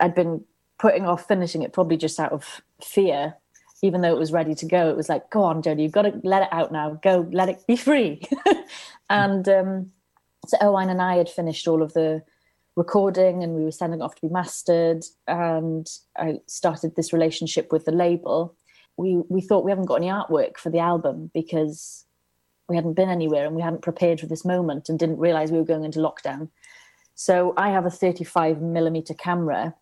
I'd 0.00 0.14
been 0.14 0.44
putting 0.82 1.06
off 1.06 1.28
finishing 1.28 1.62
it 1.62 1.72
probably 1.72 1.96
just 1.96 2.18
out 2.18 2.32
of 2.32 2.60
fear, 2.82 3.36
even 3.82 4.00
though 4.00 4.12
it 4.12 4.18
was 4.18 4.32
ready 4.32 4.52
to 4.52 4.66
go. 4.66 4.90
It 4.90 4.96
was 4.96 5.08
like, 5.08 5.30
go 5.30 5.44
on, 5.44 5.62
Jodie, 5.62 5.82
you've 5.82 5.92
got 5.92 6.02
to 6.02 6.20
let 6.24 6.42
it 6.42 6.48
out 6.50 6.72
now. 6.72 6.98
Go, 7.04 7.28
let 7.30 7.48
it 7.48 7.64
be 7.68 7.76
free. 7.76 8.20
and 9.08 9.48
um, 9.48 9.92
so 10.48 10.56
Owain 10.60 10.90
and 10.90 11.00
I 11.00 11.18
had 11.18 11.28
finished 11.28 11.68
all 11.68 11.84
of 11.84 11.92
the 11.92 12.24
recording 12.74 13.44
and 13.44 13.54
we 13.54 13.62
were 13.62 13.70
sending 13.70 14.02
off 14.02 14.16
to 14.16 14.26
be 14.26 14.32
mastered. 14.32 15.04
And 15.28 15.88
I 16.18 16.40
started 16.48 16.96
this 16.96 17.12
relationship 17.12 17.70
with 17.70 17.84
the 17.84 17.92
label. 17.92 18.56
We 18.96 19.22
we 19.28 19.40
thought 19.40 19.64
we 19.64 19.70
haven't 19.70 19.86
got 19.86 20.02
any 20.02 20.08
artwork 20.08 20.56
for 20.56 20.70
the 20.70 20.80
album 20.80 21.30
because 21.32 22.04
we 22.68 22.74
hadn't 22.74 22.94
been 22.94 23.08
anywhere 23.08 23.46
and 23.46 23.54
we 23.54 23.62
hadn't 23.62 23.82
prepared 23.82 24.18
for 24.18 24.26
this 24.26 24.44
moment 24.44 24.88
and 24.88 24.98
didn't 24.98 25.18
realize 25.18 25.52
we 25.52 25.58
were 25.58 25.64
going 25.64 25.84
into 25.84 26.00
lockdown. 26.00 26.48
So 27.14 27.54
I 27.56 27.70
have 27.70 27.86
a 27.86 27.90
35 27.90 28.60
millimeter 28.60 29.14
camera, 29.14 29.74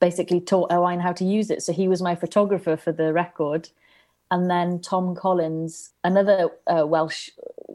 basically 0.00 0.40
taught 0.40 0.72
Owain 0.72 1.00
how 1.00 1.12
to 1.12 1.24
use 1.24 1.50
it. 1.50 1.62
So 1.62 1.72
he 1.72 1.88
was 1.88 2.02
my 2.02 2.14
photographer 2.14 2.76
for 2.76 2.92
the 2.92 3.12
record. 3.12 3.68
And 4.30 4.50
then 4.50 4.80
Tom 4.80 5.14
Collins, 5.14 5.90
another 6.04 6.50
uh, 6.66 6.86
Welsh 6.86 7.30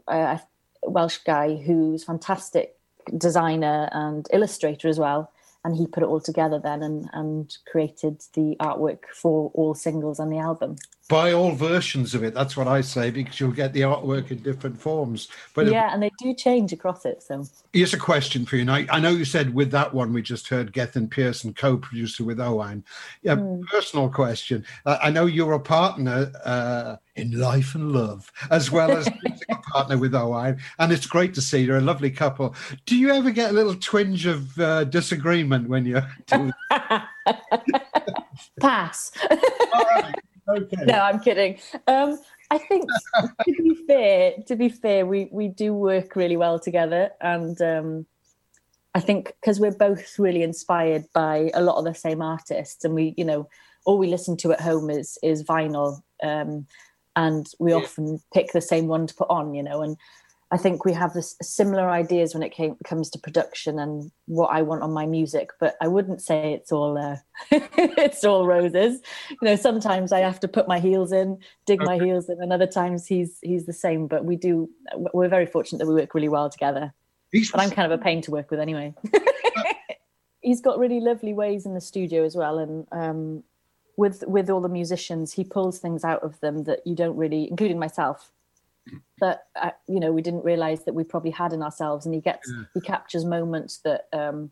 uh, 0.06 0.38
Welsh 0.82 1.18
guy 1.18 1.56
who's 1.56 2.04
fantastic 2.04 2.76
designer 3.16 3.88
and 3.92 4.26
illustrator 4.32 4.88
as 4.88 4.98
well. 4.98 5.32
And 5.64 5.76
he 5.76 5.86
put 5.86 6.02
it 6.02 6.06
all 6.06 6.20
together 6.20 6.58
then 6.58 6.82
and, 6.82 7.08
and 7.12 7.56
created 7.66 8.22
the 8.34 8.54
artwork 8.60 9.06
for 9.14 9.50
all 9.54 9.74
singles 9.74 10.20
on 10.20 10.28
the 10.28 10.38
album. 10.38 10.76
Buy 11.08 11.32
all 11.32 11.52
versions 11.52 12.14
of 12.14 12.24
it. 12.24 12.32
That's 12.32 12.56
what 12.56 12.66
I 12.66 12.80
say 12.80 13.10
because 13.10 13.38
you'll 13.38 13.52
get 13.52 13.72
the 13.72 13.82
artwork 13.82 14.30
in 14.30 14.38
different 14.38 14.80
forms. 14.80 15.28
But 15.54 15.66
yeah, 15.66 15.92
and 15.92 16.02
they 16.02 16.10
do 16.18 16.32
change 16.34 16.72
across 16.72 17.04
it. 17.04 17.22
So 17.22 17.44
Here's 17.74 17.92
a 17.92 17.98
question 17.98 18.46
for 18.46 18.56
you. 18.56 18.64
Now, 18.64 18.84
I 18.90 19.00
know 19.00 19.10
you 19.10 19.24
said 19.24 19.54
with 19.54 19.70
that 19.72 19.92
one 19.92 20.12
we 20.12 20.22
just 20.22 20.48
heard 20.48 20.72
Gethin 20.72 21.08
Pearson, 21.08 21.52
co-producer 21.52 22.24
with 22.24 22.40
Owain. 22.40 22.84
Yeah, 23.22 23.36
personal 23.70 24.08
question. 24.08 24.64
Uh, 24.86 24.98
I 25.02 25.10
know 25.10 25.26
you're 25.26 25.52
a 25.52 25.60
partner 25.60 26.32
uh, 26.44 26.96
in 27.16 27.38
life 27.38 27.74
and 27.74 27.92
love, 27.92 28.32
as 28.50 28.70
well 28.70 28.90
as 28.90 29.08
musical 29.22 29.56
partner 29.72 29.98
with 29.98 30.14
Owain, 30.14 30.58
and 30.78 30.92
it's 30.92 31.06
great 31.06 31.34
to 31.34 31.40
see 31.40 31.64
you're 31.64 31.78
a 31.78 31.82
lovely 31.82 32.10
couple. 32.10 32.54
Do 32.86 32.96
you 32.96 33.10
ever 33.10 33.30
get 33.30 33.50
a 33.50 33.52
little 33.52 33.74
twinge 33.74 34.26
of 34.26 34.58
uh, 34.58 34.84
disagreement 34.84 35.68
when 35.68 35.84
you're 35.84 36.08
doing? 36.26 36.52
pass. 38.60 39.12
Okay. 40.48 40.84
No, 40.84 40.94
I'm 40.94 41.20
kidding. 41.20 41.58
Um, 41.86 42.18
I 42.50 42.58
think 42.58 42.88
to 43.44 43.62
be 43.62 43.74
fair, 43.86 44.34
to 44.46 44.56
be 44.56 44.68
fair, 44.68 45.06
we 45.06 45.28
we 45.32 45.48
do 45.48 45.74
work 45.74 46.16
really 46.16 46.36
well 46.36 46.58
together, 46.58 47.10
and 47.20 47.60
um, 47.62 48.06
I 48.94 49.00
think 49.00 49.34
because 49.40 49.58
we're 49.58 49.72
both 49.72 50.18
really 50.18 50.42
inspired 50.42 51.04
by 51.12 51.50
a 51.54 51.62
lot 51.62 51.78
of 51.78 51.84
the 51.84 51.94
same 51.94 52.22
artists, 52.22 52.84
and 52.84 52.94
we, 52.94 53.14
you 53.16 53.24
know, 53.24 53.48
all 53.84 53.98
we 53.98 54.06
listen 54.06 54.36
to 54.38 54.52
at 54.52 54.60
home 54.60 54.90
is 54.90 55.18
is 55.22 55.42
vinyl, 55.42 56.02
um, 56.22 56.66
and 57.16 57.46
we 57.58 57.72
often 57.72 58.20
pick 58.32 58.52
the 58.52 58.60
same 58.60 58.86
one 58.86 59.06
to 59.06 59.14
put 59.14 59.30
on, 59.30 59.54
you 59.54 59.62
know, 59.62 59.82
and 59.82 59.96
I 60.54 60.56
think 60.56 60.84
we 60.84 60.92
have 60.92 61.14
this 61.14 61.34
similar 61.42 61.90
ideas 61.90 62.32
when 62.32 62.44
it 62.44 62.50
came, 62.52 62.76
comes 62.84 63.10
to 63.10 63.18
production 63.18 63.80
and 63.80 64.12
what 64.26 64.52
I 64.52 64.62
want 64.62 64.84
on 64.84 64.92
my 64.92 65.04
music, 65.04 65.50
but 65.58 65.74
I 65.82 65.88
wouldn't 65.88 66.22
say 66.22 66.52
it's 66.52 66.70
all 66.70 66.96
uh, 66.96 67.16
it's 67.50 68.22
all 68.22 68.46
roses. 68.46 69.00
You 69.30 69.36
know, 69.42 69.56
sometimes 69.56 70.12
I 70.12 70.20
have 70.20 70.38
to 70.38 70.46
put 70.46 70.68
my 70.68 70.78
heels 70.78 71.10
in, 71.10 71.38
dig 71.66 71.82
my 71.82 71.98
heels 71.98 72.28
in, 72.28 72.40
and 72.40 72.52
other 72.52 72.68
times 72.68 73.04
he's 73.04 73.40
he's 73.42 73.66
the 73.66 73.72
same. 73.72 74.06
But 74.06 74.26
we 74.26 74.36
do 74.36 74.70
we're 75.12 75.28
very 75.28 75.46
fortunate 75.46 75.78
that 75.80 75.88
we 75.88 75.94
work 75.94 76.14
really 76.14 76.28
well 76.28 76.48
together. 76.48 76.94
but 77.32 77.60
I'm 77.60 77.70
kind 77.70 77.92
of 77.92 77.98
a 77.98 78.00
pain 78.00 78.22
to 78.22 78.30
work 78.30 78.48
with 78.52 78.60
anyway. 78.60 78.94
he's 80.40 80.60
got 80.60 80.78
really 80.78 81.00
lovely 81.00 81.34
ways 81.34 81.66
in 81.66 81.74
the 81.74 81.80
studio 81.80 82.24
as 82.24 82.36
well, 82.36 82.60
and 82.60 82.86
um, 82.92 83.42
with 83.96 84.22
with 84.28 84.48
all 84.50 84.60
the 84.60 84.68
musicians, 84.68 85.32
he 85.32 85.42
pulls 85.42 85.80
things 85.80 86.04
out 86.04 86.22
of 86.22 86.38
them 86.38 86.62
that 86.62 86.86
you 86.86 86.94
don't 86.94 87.16
really, 87.16 87.50
including 87.50 87.80
myself, 87.80 88.30
that 89.20 89.44
uh, 89.60 89.70
you 89.88 90.00
know 90.00 90.12
we 90.12 90.22
didn't 90.22 90.44
realize 90.44 90.84
that 90.84 90.94
we 90.94 91.04
probably 91.04 91.30
had 91.30 91.52
in 91.52 91.62
ourselves 91.62 92.04
and 92.06 92.14
he 92.14 92.20
gets 92.20 92.50
Yeah. 92.50 92.64
he 92.74 92.80
captures 92.80 93.24
moments 93.24 93.78
that 93.78 94.08
um 94.12 94.50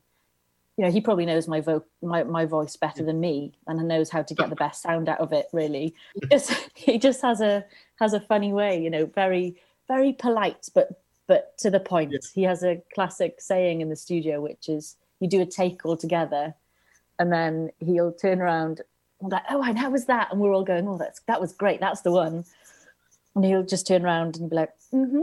you 0.77 0.85
know 0.85 0.91
he 0.91 1.01
probably 1.01 1.27
knows 1.27 1.49
my 1.49 1.61
vo- 1.61 1.85
my, 2.03 2.23
my 2.25 2.45
voice 2.47 2.77
better 2.77 3.05
than 3.05 3.21
me 3.21 3.53
and 3.67 3.87
knows 3.87 4.09
how 4.11 4.23
to 4.23 4.35
get 4.35 4.49
the 4.49 4.57
best 4.57 4.81
sound 4.83 5.09
out 5.09 5.21
of 5.21 5.33
it 5.33 5.47
really. 5.53 5.95
He 6.15 6.27
just 6.29 6.53
he 6.75 6.99
just 6.99 7.21
has 7.23 7.41
a 7.41 7.65
has 7.97 8.15
a 8.15 8.21
funny 8.21 8.53
way 8.53 8.83
you 8.83 8.91
know 8.91 9.07
very 9.07 9.61
very 9.89 10.13
polite 10.13 10.69
but 10.75 11.03
but 11.29 11.57
to 11.59 11.71
the 11.71 11.81
point. 11.81 12.11
He 12.35 12.43
has 12.45 12.63
a 12.65 12.83
classic 12.95 13.41
saying 13.41 13.81
in 13.81 13.89
the 13.91 13.97
studio 13.97 14.41
which 14.41 14.69
is 14.69 14.97
you 15.21 15.29
do 15.29 15.41
a 15.41 15.47
take 15.47 15.85
all 15.85 15.97
together 15.97 16.55
and 17.19 17.33
then 17.33 17.71
he'll 17.79 18.13
turn 18.13 18.41
around 18.41 18.81
and 19.21 19.31
like 19.31 19.45
oh 19.51 19.63
and 19.63 19.79
how 19.79 19.91
was 19.91 20.07
that 20.07 20.33
and 20.33 20.41
we're 20.41 20.53
all 20.55 20.65
going 20.65 20.89
oh 20.89 20.97
that's 20.99 21.21
that 21.29 21.41
was 21.41 21.53
great 21.53 21.79
that's 21.81 22.01
the 22.01 22.11
one 22.11 22.45
and 23.35 23.45
he'll 23.45 23.65
just 23.65 23.87
turn 23.87 24.05
around 24.05 24.37
and 24.37 24.51
be 24.51 24.57
like, 24.57 24.71
mm-hmm. 24.93 25.23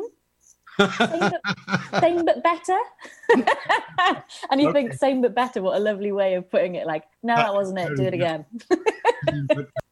Same 0.79 1.19
but, 1.19 1.41
same 2.01 2.25
but 2.25 2.43
better. 2.43 2.77
and 4.49 4.61
you 4.61 4.71
think 4.71 4.93
same 4.93 5.21
but 5.21 5.35
better, 5.35 5.61
what 5.61 5.77
a 5.77 5.79
lovely 5.79 6.11
way 6.11 6.35
of 6.35 6.49
putting 6.49 6.75
it. 6.75 6.87
Like, 6.87 7.03
no, 7.21 7.35
that 7.35 7.53
wasn't 7.53 7.79
it. 7.79 7.97
Do 7.97 8.03
it 8.03 8.13
again. 8.13 8.45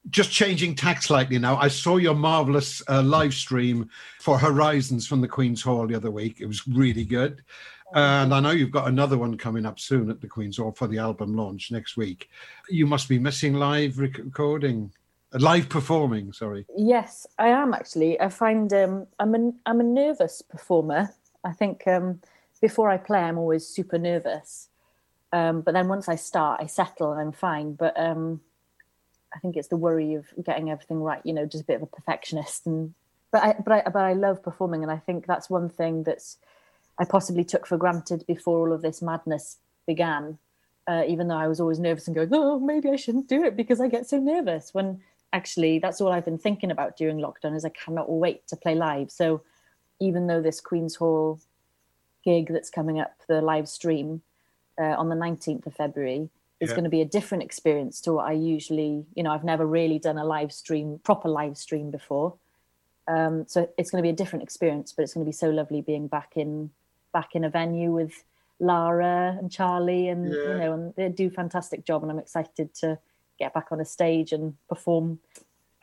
Just 0.09 0.31
changing 0.31 0.75
tack 0.75 1.03
slightly 1.03 1.37
now. 1.37 1.57
I 1.57 1.67
saw 1.67 1.97
your 1.97 2.15
marvelous 2.15 2.81
uh, 2.87 3.03
live 3.03 3.33
stream 3.33 3.89
for 4.21 4.37
Horizons 4.37 5.05
from 5.05 5.19
the 5.19 5.27
Queen's 5.27 5.61
Hall 5.61 5.85
the 5.85 5.95
other 5.95 6.11
week. 6.11 6.39
It 6.39 6.45
was 6.45 6.65
really 6.67 7.03
good. 7.03 7.43
And 7.93 8.33
I 8.33 8.39
know 8.39 8.51
you've 8.51 8.71
got 8.71 8.87
another 8.87 9.17
one 9.17 9.37
coming 9.37 9.65
up 9.65 9.79
soon 9.79 10.09
at 10.09 10.19
the 10.19 10.27
Queen's 10.27 10.57
Hall 10.57 10.71
for 10.71 10.87
the 10.87 10.97
album 10.97 11.35
launch 11.35 11.71
next 11.71 11.95
week. 11.97 12.29
You 12.69 12.85
must 12.85 13.07
be 13.07 13.19
missing 13.19 13.53
live 13.53 13.97
rec- 13.97 14.17
recording, 14.17 14.91
live 15.33 15.69
performing, 15.69 16.33
sorry. 16.33 16.65
Yes, 16.75 17.27
I 17.37 17.49
am 17.49 17.73
actually. 17.73 18.19
I 18.19 18.29
find 18.29 18.71
um, 18.73 19.07
I'm 19.19 19.35
a 19.35 19.51
I'm 19.65 19.79
a 19.79 19.83
nervous 19.83 20.41
performer. 20.41 21.09
I 21.43 21.53
think 21.53 21.87
um, 21.87 22.21
before 22.61 22.89
I 22.89 22.97
play, 22.97 23.19
I'm 23.19 23.37
always 23.37 23.67
super 23.67 23.97
nervous. 23.97 24.69
Um, 25.33 25.61
but 25.61 25.73
then 25.73 25.87
once 25.87 26.07
I 26.07 26.15
start, 26.15 26.61
I 26.61 26.67
settle 26.67 27.11
and 27.11 27.21
I'm 27.21 27.31
fine. 27.31 27.73
But 27.73 27.99
um, 27.99 28.41
I 29.33 29.39
think 29.39 29.57
it's 29.57 29.67
the 29.67 29.77
worry 29.77 30.13
of 30.13 30.25
getting 30.43 30.69
everything 30.69 31.01
right. 31.01 31.21
You 31.23 31.33
know, 31.33 31.45
just 31.45 31.63
a 31.63 31.67
bit 31.67 31.77
of 31.77 31.83
a 31.83 31.87
perfectionist. 31.87 32.65
And 32.65 32.93
but 33.31 33.43
I 33.43 33.55
but 33.63 33.73
I 33.73 33.89
but 33.89 34.03
I 34.03 34.13
love 34.13 34.41
performing, 34.43 34.83
and 34.83 34.91
I 34.91 34.97
think 34.97 35.25
that's 35.25 35.49
one 35.49 35.69
thing 35.69 36.03
that's 36.03 36.37
I 36.97 37.05
possibly 37.05 37.43
took 37.43 37.67
for 37.67 37.77
granted 37.77 38.25
before 38.27 38.59
all 38.59 38.73
of 38.73 38.81
this 38.81 39.01
madness 39.01 39.57
began. 39.85 40.37
Uh, 40.89 41.03
even 41.05 41.27
though 41.27 41.35
I 41.35 41.49
was 41.49 41.59
always 41.59 41.79
nervous 41.79 42.07
and 42.07 42.15
going, 42.15 42.29
oh, 42.31 42.61
maybe 42.61 42.89
I 42.89 42.95
shouldn't 42.95 43.27
do 43.27 43.43
it 43.43 43.57
because 43.57 43.81
I 43.81 43.89
get 43.89 44.07
so 44.07 44.19
nervous. 44.19 44.73
When 44.73 45.01
actually, 45.37 45.79
that's 45.79 46.01
all 46.01 46.11
I've 46.11 46.25
been 46.25 46.37
thinking 46.47 46.71
about 46.71 46.97
during 46.97 47.17
lockdown 47.17 47.55
is 47.55 47.63
I 47.63 47.69
cannot 47.69 48.09
wait 48.09 48.47
to 48.47 48.55
play 48.55 48.75
live. 48.75 49.09
So 49.11 49.41
even 49.99 50.27
though 50.27 50.41
this 50.41 50.59
Queen's 50.59 50.95
Hall 50.95 51.39
gig 52.25 52.45
that's 52.51 52.69
coming 52.69 52.99
up, 52.99 53.13
the 53.27 53.41
live 53.41 53.69
stream 53.69 54.21
uh, 54.81 54.95
on 55.01 55.09
the 55.09 55.15
19th 55.15 55.65
of 55.67 55.73
February, 55.75 56.29
is 56.59 56.69
Yeah. 56.69 56.75
going 56.75 56.83
to 56.85 56.89
be 56.89 57.01
a 57.01 57.05
different 57.17 57.43
experience 57.43 58.01
to 58.01 58.13
what 58.13 58.25
I 58.27 58.31
usually, 58.55 59.05
you 59.15 59.23
know, 59.23 59.31
I've 59.31 59.43
never 59.53 59.65
really 59.65 59.99
done 59.99 60.17
a 60.17 60.25
live 60.25 60.51
stream, 60.51 60.99
proper 61.03 61.29
live 61.29 61.55
stream 61.55 61.91
before. 61.91 62.33
Um, 63.07 63.45
so 63.47 63.69
it's 63.77 63.89
going 63.91 64.01
to 64.01 64.07
be 64.09 64.15
a 64.15 64.19
different 64.21 64.43
experience, 64.43 64.91
but 64.91 65.03
it's 65.03 65.13
going 65.13 65.25
to 65.25 65.29
be 65.29 65.41
so 65.45 65.49
lovely 65.49 65.81
being 65.81 66.07
back 66.07 66.31
in 66.35 66.71
back 67.13 67.35
in 67.35 67.43
a 67.43 67.49
venue 67.49 67.91
with 67.99 68.13
Lara 68.59 69.37
and 69.39 69.51
Charlie, 69.51 70.09
and 70.09 70.25
you 70.33 70.57
know, 70.61 70.73
and 70.73 70.95
they 70.95 71.09
do 71.09 71.29
fantastic 71.29 71.85
job, 71.85 72.01
and 72.03 72.11
I'm 72.11 72.19
excited 72.19 72.73
to 72.81 72.99
get 73.37 73.53
back 73.53 73.67
on 73.71 73.79
a 73.79 73.85
stage 73.85 74.31
and 74.33 74.53
perform. 74.69 75.19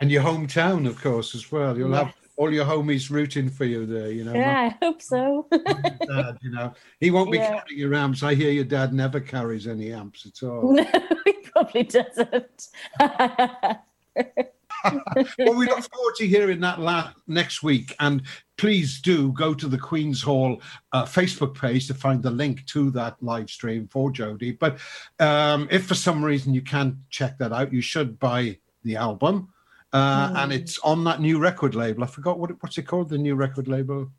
And 0.01 0.11
your 0.11 0.23
hometown, 0.23 0.87
of 0.87 1.01
course, 1.01 1.35
as 1.35 1.51
well. 1.53 1.79
You'll 1.79 1.93
have 1.95 2.15
all 2.37 2.53
your 2.53 2.65
homies 2.65 3.11
rooting 3.11 3.49
for 3.49 3.65
you 3.65 3.87
there, 3.87 4.11
you 4.11 4.25
know. 4.25 4.35
Yeah, 4.35 4.71
I 4.73 4.85
hope 4.85 5.01
so. 5.01 5.47
Dad, 5.53 6.37
you 6.43 6.51
know, 6.51 6.75
he 6.99 7.11
won't 7.13 7.31
be 7.31 7.39
Yeah. 7.45 7.61
carrying 7.61 7.79
your 7.79 7.95
amps. 7.95 8.23
I 8.25 8.35
hear 8.35 8.51
your 8.51 8.65
dad 8.65 8.93
never 8.93 9.21
carries 9.21 9.69
any 9.69 9.93
amps 9.93 10.27
at 10.27 10.47
all. 10.47 10.73
no, 10.75 10.85
he 11.25 11.33
probably 11.53 11.85
doesn't. 11.85 12.69
well, 15.39 15.55
we 15.55 15.67
look 15.67 15.83
forward 15.93 16.15
to 16.17 16.27
hearing 16.27 16.61
that 16.61 16.81
la- 16.81 17.13
next 17.27 17.63
week. 17.63 17.95
And 18.01 18.23
please 18.57 19.01
do 19.01 19.33
go 19.33 19.55
to 19.55 19.67
the 19.67 19.79
Queen's 19.79 20.23
Hall 20.23 20.61
uh, 20.93 21.05
Facebook 21.05 21.59
page 21.59 21.87
to 21.89 21.95
find 21.95 22.23
the 22.23 22.31
link 22.31 22.65
to 22.67 22.91
that 22.93 23.17
live 23.23 23.51
stream 23.51 23.89
for 23.89 24.11
Jodie. 24.11 24.59
But 24.59 24.79
um, 25.19 25.69
if 25.71 25.87
for 25.87 25.95
some 25.95 26.25
reason 26.25 26.55
you 26.55 26.63
can't 26.63 26.97
check 27.11 27.39
that 27.39 27.53
out, 27.53 27.73
you 27.73 27.81
should 27.81 28.19
buy 28.19 28.59
the 28.83 28.97
album. 28.97 29.49
Uh, 29.93 30.31
Mm. 30.31 30.37
And 30.43 30.53
it's 30.53 30.79
on 30.81 31.05
that 31.05 31.21
new 31.21 31.39
record 31.39 31.77
label. 31.77 32.03
I 32.03 32.09
forgot 32.09 32.39
what 32.41 32.51
it, 32.51 32.57
what's 32.61 32.77
it 32.79 32.83
called, 32.83 33.09
the 33.11 33.17
new 33.19 33.37
record 33.37 33.69
label. 33.69 34.11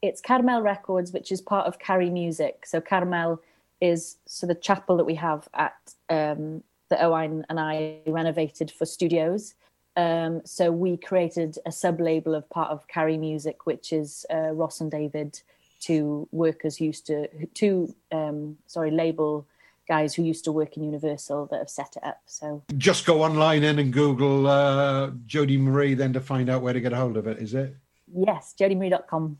it's 0.00 0.20
Carmel 0.20 0.62
Records, 0.62 1.12
which 1.12 1.32
is 1.32 1.40
part 1.40 1.66
of 1.66 1.78
Carry 1.80 2.08
Music. 2.08 2.66
So 2.66 2.80
Carmel 2.80 3.40
is 3.80 4.18
so 4.26 4.46
the 4.46 4.54
chapel 4.54 4.96
that 4.96 5.04
we 5.04 5.16
have 5.16 5.48
at 5.54 5.74
um, 6.08 6.62
that 6.90 7.02
Owain 7.02 7.44
and 7.48 7.58
I 7.58 7.98
renovated 8.06 8.70
for 8.70 8.86
studios. 8.86 9.54
Um, 9.96 10.42
so 10.44 10.72
we 10.72 10.96
created 10.96 11.58
a 11.66 11.72
sub 11.72 12.00
label 12.00 12.34
of 12.34 12.48
part 12.50 12.70
of 12.70 12.86
Carry 12.88 13.16
Music, 13.16 13.66
which 13.66 13.92
is 13.92 14.26
uh, 14.32 14.50
Ross 14.52 14.80
and 14.80 14.90
David, 14.90 15.40
two 15.80 16.28
workers 16.32 16.80
used 16.80 17.06
to 17.06 17.28
two 17.54 17.94
um, 18.10 18.56
sorry 18.66 18.90
label 18.90 19.46
guys 19.86 20.14
who 20.14 20.22
used 20.22 20.44
to 20.44 20.52
work 20.52 20.76
in 20.76 20.82
Universal 20.82 21.46
that 21.50 21.58
have 21.58 21.68
set 21.68 21.94
it 21.96 22.04
up. 22.04 22.20
So 22.26 22.62
Just 22.78 23.04
go 23.04 23.22
online 23.22 23.62
in 23.62 23.78
and 23.78 23.92
Google 23.92 24.46
uh, 24.46 25.10
Jodie 25.26 25.58
Marie 25.60 25.94
then 25.94 26.12
to 26.14 26.20
find 26.20 26.48
out 26.48 26.62
where 26.62 26.72
to 26.72 26.80
get 26.80 26.92
a 26.92 26.96
hold 26.96 27.16
of 27.16 27.26
it, 27.26 27.38
is 27.38 27.54
it? 27.54 27.76
yes, 28.16 28.54
jodiemarie.com. 28.58 29.38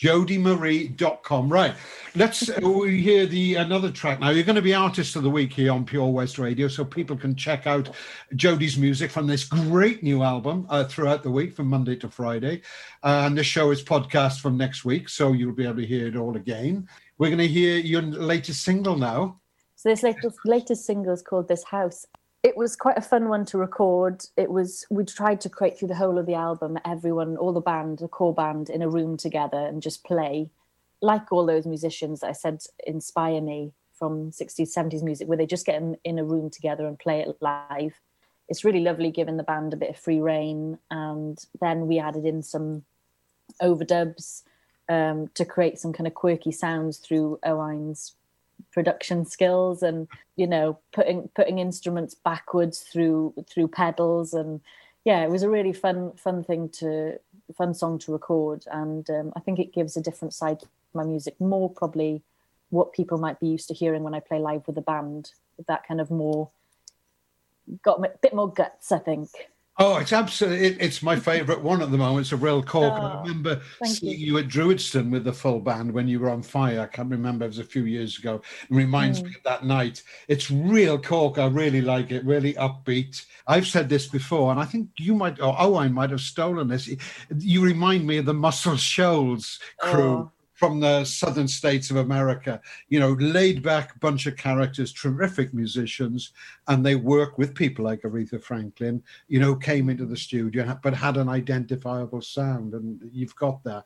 jodiemarie.com. 0.00 1.48
Right. 1.48 1.74
Let's 2.16 2.48
uh, 2.48 2.60
we 2.62 3.00
hear 3.00 3.26
the 3.26 3.56
another 3.56 3.90
track 3.90 4.20
now. 4.20 4.30
You're 4.30 4.44
going 4.44 4.56
to 4.56 4.62
be 4.62 4.74
artist 4.74 5.16
of 5.16 5.22
the 5.22 5.30
week 5.30 5.52
here 5.52 5.72
on 5.72 5.84
Pure 5.84 6.08
West 6.08 6.38
Radio, 6.38 6.68
so 6.68 6.84
people 6.84 7.16
can 7.16 7.34
check 7.34 7.66
out 7.66 7.90
Jodie's 8.34 8.76
music 8.76 9.10
from 9.10 9.26
this 9.26 9.44
great 9.44 10.02
new 10.02 10.22
album 10.22 10.66
uh, 10.68 10.84
throughout 10.84 11.22
the 11.22 11.30
week 11.30 11.54
from 11.54 11.66
Monday 11.66 11.96
to 11.96 12.08
Friday. 12.08 12.62
And 13.02 13.36
the 13.36 13.44
show 13.44 13.70
is 13.70 13.82
podcast 13.82 14.40
from 14.40 14.56
next 14.56 14.84
week, 14.84 15.08
so 15.08 15.32
you'll 15.32 15.54
be 15.54 15.64
able 15.64 15.76
to 15.76 15.86
hear 15.86 16.06
it 16.06 16.16
all 16.16 16.36
again. 16.36 16.88
We're 17.18 17.30
going 17.30 17.38
to 17.38 17.48
hear 17.48 17.78
your 17.78 18.02
latest 18.02 18.62
single 18.62 18.96
now. 18.96 19.40
So 19.76 19.88
this 19.90 20.02
latest 20.02 20.38
latest 20.44 20.84
single 20.86 21.12
is 21.12 21.22
called 21.22 21.48
"This 21.48 21.64
House." 21.64 22.06
It 22.44 22.58
was 22.58 22.76
quite 22.76 22.98
a 22.98 23.00
fun 23.00 23.30
one 23.30 23.46
to 23.46 23.58
record. 23.58 24.26
It 24.36 24.50
was 24.50 24.86
we 24.90 25.06
tried 25.06 25.40
to 25.40 25.48
create 25.48 25.78
through 25.78 25.88
the 25.88 25.94
whole 25.94 26.18
of 26.18 26.26
the 26.26 26.34
album 26.34 26.78
everyone, 26.84 27.38
all 27.38 27.54
the 27.54 27.60
band, 27.62 28.00
the 28.00 28.08
core 28.08 28.34
band, 28.34 28.68
in 28.68 28.82
a 28.82 28.88
room 28.88 29.16
together 29.16 29.56
and 29.56 29.80
just 29.80 30.04
play, 30.04 30.50
like 31.00 31.32
all 31.32 31.46
those 31.46 31.64
musicians 31.64 32.22
I 32.22 32.32
said 32.32 32.62
inspire 32.86 33.40
me 33.40 33.72
from 33.94 34.30
60s, 34.30 34.76
70s 34.76 35.02
music, 35.02 35.26
where 35.26 35.38
they 35.38 35.46
just 35.46 35.64
get 35.64 35.80
in, 35.80 35.96
in 36.04 36.18
a 36.18 36.24
room 36.24 36.50
together 36.50 36.86
and 36.86 36.98
play 36.98 37.20
it 37.20 37.34
live. 37.40 37.98
It's 38.50 38.62
really 38.62 38.80
lovely 38.80 39.10
giving 39.10 39.38
the 39.38 39.42
band 39.42 39.72
a 39.72 39.78
bit 39.78 39.88
of 39.88 39.96
free 39.96 40.20
reign, 40.20 40.78
and 40.90 41.42
then 41.62 41.86
we 41.86 41.98
added 41.98 42.26
in 42.26 42.42
some 42.42 42.84
overdubs 43.62 44.42
um, 44.90 45.28
to 45.28 45.46
create 45.46 45.78
some 45.78 45.94
kind 45.94 46.06
of 46.06 46.12
quirky 46.12 46.52
sounds 46.52 46.98
through 46.98 47.38
Owain's 47.42 48.16
production 48.72 49.24
skills 49.24 49.82
and 49.82 50.08
you 50.36 50.46
know 50.46 50.78
putting 50.92 51.28
putting 51.34 51.58
instruments 51.58 52.14
backwards 52.14 52.80
through 52.80 53.34
through 53.48 53.68
pedals. 53.68 54.34
And 54.34 54.60
yeah 55.04 55.22
it 55.22 55.30
was 55.30 55.42
a 55.42 55.50
really 55.50 55.72
fun 55.72 56.12
fun 56.12 56.44
thing 56.44 56.68
to 56.80 57.18
fun 57.56 57.74
song 57.74 57.98
to 58.00 58.12
record. 58.12 58.64
And 58.70 59.08
um, 59.10 59.32
i 59.36 59.40
think 59.40 59.58
it 59.58 59.74
gives 59.74 59.96
a 59.96 60.02
different 60.02 60.34
side 60.34 60.60
to 60.60 60.66
my 60.92 61.04
music 61.04 61.40
more 61.40 61.70
probably 61.70 62.22
what 62.70 62.92
people 62.92 63.18
might 63.18 63.38
be 63.38 63.46
used 63.46 63.68
to 63.68 63.74
hearing 63.74 64.02
when 64.02 64.14
i 64.14 64.20
play 64.20 64.38
live 64.38 64.66
with 64.66 64.78
a 64.78 64.82
band. 64.82 65.32
That 65.68 65.86
kind 65.86 66.00
of 66.00 66.10
more 66.10 66.50
got 67.82 68.04
a 68.04 68.10
bit 68.20 68.34
more 68.34 68.52
guts 68.52 68.92
i 68.92 68.98
think 68.98 69.30
Oh, 69.76 69.96
it's 69.96 70.12
absolutely, 70.12 70.66
it, 70.68 70.76
it's 70.80 71.02
my 71.02 71.16
favourite 71.30 71.60
one 71.60 71.82
at 71.82 71.90
the 71.90 71.98
moment. 71.98 72.20
It's 72.26 72.32
a 72.32 72.36
real 72.36 72.62
cork. 72.62 72.94
And 72.94 73.04
I 73.06 73.14
Oh, 73.16 73.22
remember 73.22 73.60
seeing 73.84 74.20
you. 74.20 74.38
at 74.38 74.46
Druidston 74.46 75.10
with 75.10 75.24
the 75.24 75.32
full 75.32 75.58
band 75.60 75.90
when 75.92 76.06
you 76.06 76.20
were 76.20 76.30
on 76.30 76.42
fire. 76.42 76.80
I 76.80 76.86
can't 76.86 77.10
remember, 77.10 77.44
it 77.44 77.48
was 77.48 77.58
a 77.58 77.64
few 77.64 77.84
years 77.84 78.18
ago. 78.18 78.36
It 78.62 78.74
reminds 78.74 79.20
Mm. 79.20 79.24
me 79.24 79.30
of 79.36 79.42
that 79.44 79.64
night. 79.64 80.02
It's 80.28 80.48
real 80.50 80.96
cork. 80.98 81.38
I 81.38 81.46
really 81.46 81.80
like 81.82 82.12
it, 82.12 82.24
really 82.24 82.54
upbeat. 82.54 83.24
I've 83.48 83.66
said 83.66 83.88
this 83.88 84.06
before, 84.06 84.52
and 84.52 84.60
I 84.60 84.64
think 84.64 84.90
you 84.98 85.14
might, 85.14 85.40
or 85.40 85.60
Owain 85.60 85.92
might 85.92 86.10
have 86.10 86.20
stolen 86.20 86.68
this. 86.68 86.88
You 87.36 87.60
remind 87.64 88.06
me 88.06 88.18
of 88.18 88.26
the 88.26 88.34
Muscle 88.34 88.76
Shoals 88.76 89.58
crew 89.80 90.02
Oh. 90.02 90.30
From 90.64 90.80
the 90.80 91.04
southern 91.04 91.46
states 91.46 91.90
of 91.90 91.96
America. 91.96 92.58
You 92.88 92.98
know, 92.98 93.12
laid 93.12 93.62
back 93.62 94.00
bunch 94.00 94.26
of 94.26 94.36
characters, 94.36 94.94
terrific 94.94 95.52
musicians, 95.52 96.32
and 96.68 96.84
they 96.84 96.94
work 96.94 97.36
with 97.36 97.54
people 97.54 97.84
like 97.84 98.00
Aretha 98.00 98.42
Franklin. 98.42 99.02
You 99.28 99.40
know, 99.40 99.54
came 99.54 99.90
into 99.90 100.06
the 100.06 100.16
studio 100.16 100.78
but 100.82 100.94
had 100.94 101.18
an 101.18 101.28
identifiable 101.28 102.22
sound, 102.22 102.72
and 102.72 102.98
you've 103.12 103.36
got 103.36 103.62
that. 103.64 103.84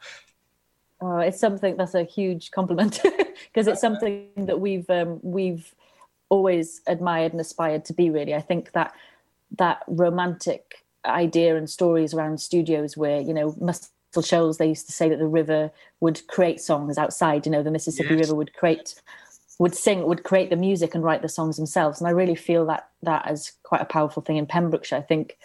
Oh, 1.01 1.19
it's 1.19 1.41
something 1.41 1.77
that's 1.77 1.95
a 1.95 2.05
huge 2.05 2.53
compliment 2.53 3.01
because 3.53 3.67
it's 3.67 3.81
something 3.81 4.29
that 4.37 4.61
we've 4.61 4.89
um, 4.89 5.19
we've 5.23 5.75
always 6.29 6.81
admired 6.87 7.33
and 7.33 7.41
aspired 7.41 7.85
to 7.87 7.93
be. 7.93 8.11
Really, 8.11 8.37
I 8.37 8.41
think 8.41 8.71
that 8.73 8.93
that 9.57 9.83
romantic 9.89 10.85
idea 11.05 11.57
and 11.57 11.69
stories 11.69 12.15
around 12.15 12.41
studios 12.41 12.97
where 12.97 13.21
you 13.21 13.35
know 13.35 13.57
Muscle 13.61 13.91
Shoals, 14.23 14.59
they 14.59 14.69
used 14.69 14.87
to 14.87 14.93
say 14.93 15.09
that 15.09 15.19
the 15.19 15.27
river 15.29 15.71
would 16.01 16.27
create 16.27 16.61
songs 16.61 16.99
outside. 16.99 17.47
You 17.47 17.53
know, 17.53 17.63
the 17.63 17.71
Mississippi 17.71 18.15
Yes. 18.15 18.21
River 18.27 18.35
would 18.35 18.53
create 18.55 19.01
would 19.59 19.75
sing 19.75 20.07
would 20.07 20.23
create 20.25 20.51
the 20.51 20.57
music 20.57 20.95
and 20.95 21.03
write 21.05 21.21
the 21.23 21.29
songs 21.29 21.57
themselves 21.57 22.01
and 22.01 22.07
i 22.07 22.13
really 22.13 22.37
feel 22.37 22.65
that 22.65 22.89
that 23.03 23.27
as 23.27 23.53
quite 23.65 23.81
a 23.81 23.85
powerful 23.87 24.23
thing 24.23 24.37
in 24.37 24.47
pembrokeshire 24.47 24.99
i 24.99 25.03
think 25.03 25.37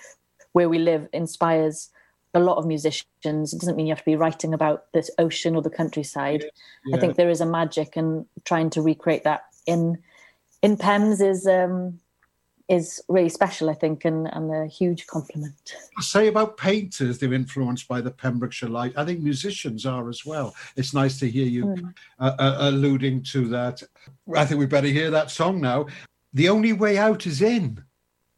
where 0.52 0.69
we 0.69 0.78
live 0.78 1.08
inspires 1.13 1.89
a 2.36 2.39
lot 2.39 2.58
of 2.58 2.65
musicians 2.67 3.54
it 3.54 3.60
doesn't 3.60 3.76
mean 3.76 3.88
you 3.88 3.91
have 3.91 3.99
to 3.99 4.06
be 4.06 4.15
writing 4.15 4.54
about 4.54 4.86
this 4.93 5.10
ocean 5.17 5.56
or 5.56 5.62
the 5.63 5.69
countryside 5.69 6.45
Yeah. 6.86 6.97
i 6.97 6.99
think 6.99 7.15
there 7.15 7.30
is 7.30 7.41
a 7.41 7.45
magic 7.45 7.95
and 7.97 8.26
trying 8.45 8.69
to 8.71 8.82
recreate 8.84 9.23
that 9.23 9.45
in 9.65 9.97
in 10.62 10.78
pems 10.78 11.19
is 11.19 11.47
um 11.47 11.99
is 12.69 13.02
really 13.10 13.30
special 13.30 13.69
i 13.69 13.73
think 13.73 14.06
and 14.06 14.28
and 14.34 14.54
a 14.54 14.65
huge 14.67 15.06
compliment. 15.08 15.54
Say 15.99 16.28
about 16.28 16.56
painters 16.58 17.17
they're 17.19 17.34
influenced 17.34 17.88
by 17.88 17.99
the 18.02 18.12
pembrokeshire 18.12 18.69
light. 18.69 18.93
I 18.95 19.04
think 19.06 19.19
musicians 19.19 19.86
are 19.86 20.08
as 20.10 20.26
well. 20.26 20.56
It's 20.78 20.93
nice 20.93 21.19
to 21.19 21.30
hear 21.30 21.45
you 21.45 21.65
Mm. 21.65 21.93
uh, 22.19 22.36
uh, 22.39 22.56
alluding 22.69 23.23
to 23.34 23.47
that. 23.49 23.84
I 24.36 24.45
think 24.45 24.60
we 24.60 24.65
better 24.65 24.88
hear 24.88 25.12
that 25.12 25.30
song 25.32 25.60
now. 25.62 25.88
The 26.34 26.49
only 26.49 26.73
way 26.73 26.97
out 26.97 27.26
is 27.28 27.41
in. 27.41 27.84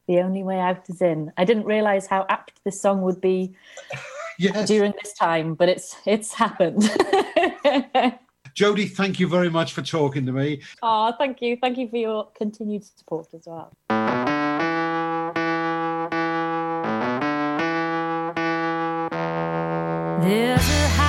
The 0.08 0.20
only 0.20 0.44
way 0.44 0.60
out 0.60 0.90
is 0.90 1.02
in. 1.02 1.32
I 1.38 1.46
didn't 1.46 1.66
realize 1.66 2.08
how 2.08 2.26
apt 2.30 2.64
this 2.64 2.82
song 2.82 3.02
would 3.04 3.22
be 3.22 3.56
yes. 4.40 4.68
during 4.68 4.94
this 5.02 5.14
time 5.14 5.54
but 5.56 5.70
it's 5.70 5.96
it's 6.06 6.34
happened. 6.34 6.82
Jodie 8.56 8.90
thank 8.90 9.20
you 9.20 9.28
very 9.28 9.50
much 9.50 9.74
for 9.74 9.82
talking 9.82 10.26
to 10.26 10.32
me. 10.32 10.62
Oh, 10.82 11.12
thank 11.18 11.42
you. 11.42 11.58
Thank 11.62 11.78
you 11.78 11.90
for 11.90 11.98
your 11.98 12.28
continued 12.38 12.84
support 12.86 13.28
as 13.34 13.44
well. 13.46 13.72
There's 20.22 20.70
a 20.70 21.05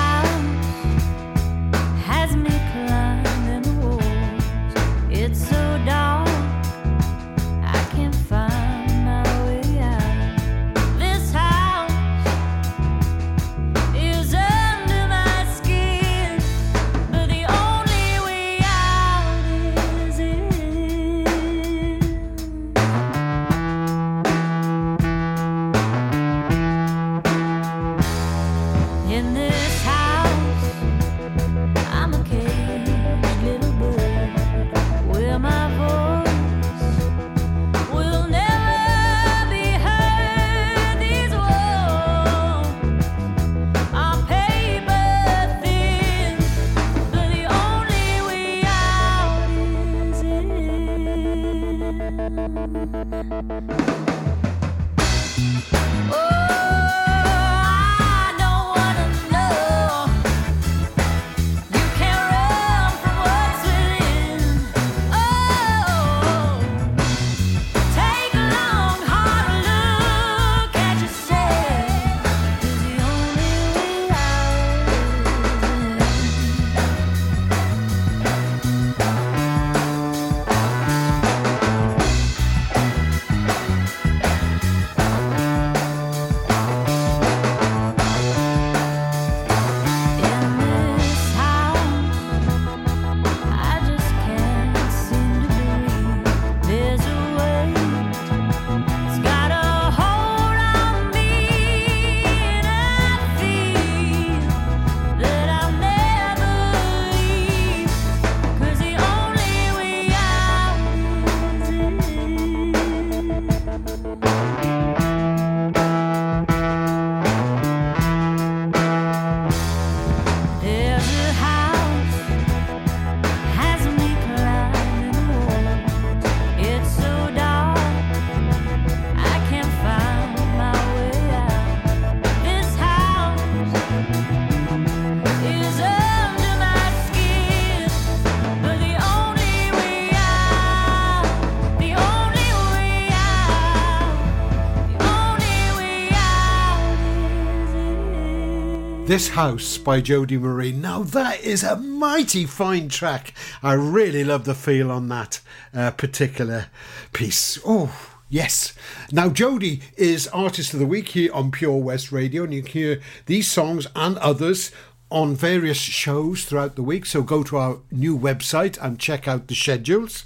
This 149.17 149.29
House 149.29 149.79
by 149.79 149.99
Jodie 149.99 150.39
Marie. 150.39 150.71
Now, 150.71 151.01
that 151.01 151.41
is 151.41 151.63
a 151.63 151.75
mighty 151.75 152.45
fine 152.45 152.87
track. 152.87 153.33
I 153.63 153.73
really 153.73 154.23
love 154.23 154.45
the 154.45 154.53
feel 154.53 154.91
on 154.91 155.09
that 155.09 155.39
uh, 155.73 155.89
particular 155.89 156.67
piece. 157.13 157.57
Oh, 157.65 158.11
yes. 158.29 158.75
Now, 159.11 159.29
Jodie 159.29 159.81
is 159.97 160.27
Artist 160.27 160.75
of 160.75 160.79
the 160.79 160.85
Week 160.85 161.09
here 161.09 161.33
on 161.33 161.49
Pure 161.49 161.77
West 161.77 162.11
Radio, 162.11 162.43
and 162.43 162.53
you 162.53 162.61
can 162.61 162.73
hear 162.73 163.01
these 163.25 163.47
songs 163.47 163.87
and 163.95 164.19
others 164.19 164.71
on 165.09 165.33
various 165.35 165.79
shows 165.79 166.45
throughout 166.45 166.75
the 166.75 166.83
week. 166.83 167.07
So 167.07 167.23
go 167.23 167.41
to 167.41 167.57
our 167.57 167.79
new 167.89 168.15
website 168.15 168.77
and 168.79 168.99
check 168.99 169.27
out 169.27 169.47
the 169.47 169.55
schedules. 169.55 170.25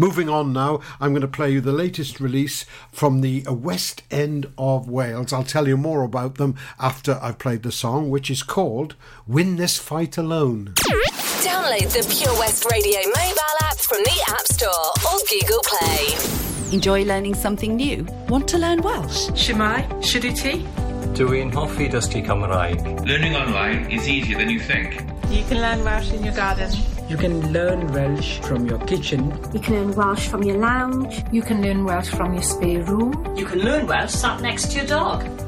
Moving 0.00 0.28
on 0.28 0.52
now, 0.52 0.78
I'm 1.00 1.10
going 1.10 1.22
to 1.22 1.28
play 1.28 1.50
you 1.50 1.60
the 1.60 1.72
latest 1.72 2.20
release 2.20 2.64
from 2.92 3.20
the 3.20 3.44
West 3.48 4.04
End 4.12 4.46
of 4.56 4.88
Wales. 4.88 5.32
I'll 5.32 5.42
tell 5.42 5.66
you 5.66 5.76
more 5.76 6.04
about 6.04 6.36
them 6.36 6.54
after 6.78 7.18
I've 7.20 7.40
played 7.40 7.64
the 7.64 7.72
song, 7.72 8.08
which 8.08 8.30
is 8.30 8.44
called 8.44 8.94
Win 9.26 9.56
This 9.56 9.76
Fight 9.76 10.16
Alone. 10.16 10.74
Download 11.42 11.92
the 11.92 12.06
Pure 12.16 12.38
West 12.38 12.64
Radio 12.70 13.00
mobile 13.06 13.58
app 13.62 13.78
from 13.78 13.98
the 14.04 14.24
App 14.28 14.46
Store 14.46 14.92
or 15.10 15.18
Google 15.28 15.62
Play. 15.64 16.72
Enjoy 16.72 17.02
learning 17.04 17.34
something 17.34 17.74
new? 17.74 18.06
Want 18.28 18.46
to 18.50 18.58
learn 18.58 18.80
Welsh? 18.82 19.30
Shemai, 19.30 19.84
Shuduti. 20.00 20.64
Dwi'n 21.14 21.50
hoffi 21.52 21.90
dysgu 21.90 22.24
Cymraeg. 22.24 23.04
Learning 23.04 23.34
online 23.34 23.90
is 23.90 24.08
easier 24.08 24.38
than 24.38 24.48
you 24.48 24.60
think. 24.60 25.00
You 25.28 25.42
can 25.48 25.60
learn 25.60 25.82
Welsh 25.82 26.12
in 26.12 26.22
your 26.22 26.34
garden. 26.34 26.70
You 27.08 27.16
can 27.16 27.52
learn 27.54 27.90
Welsh 27.94 28.38
from 28.40 28.66
your 28.66 28.78
kitchen. 28.80 29.32
You 29.54 29.60
can 29.60 29.74
learn 29.76 29.94
Welsh 29.96 30.28
from 30.28 30.42
your 30.42 30.58
lounge. 30.58 31.24
You 31.32 31.40
can 31.40 31.62
learn 31.62 31.84
Welsh 31.84 32.10
from 32.10 32.34
your 32.34 32.42
spare 32.42 32.82
room. 32.82 33.34
You 33.34 33.46
can 33.46 33.60
learn 33.60 33.86
Welsh 33.86 34.10
sat 34.10 34.42
next 34.42 34.72
to 34.72 34.76
your 34.76 34.86
dog. 34.86 35.47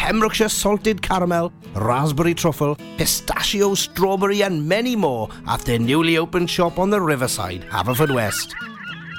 Pembrokeshire 0.00 0.48
salted 0.48 1.02
caramel, 1.02 1.52
raspberry 1.74 2.32
truffle, 2.32 2.74
pistachio, 2.96 3.74
strawberry, 3.74 4.42
and 4.42 4.66
many 4.66 4.96
more 4.96 5.28
at 5.46 5.60
their 5.60 5.78
newly 5.78 6.16
opened 6.16 6.48
shop 6.48 6.78
on 6.78 6.88
the 6.88 6.98
riverside, 6.98 7.60
Haverfordwest. 7.68 8.54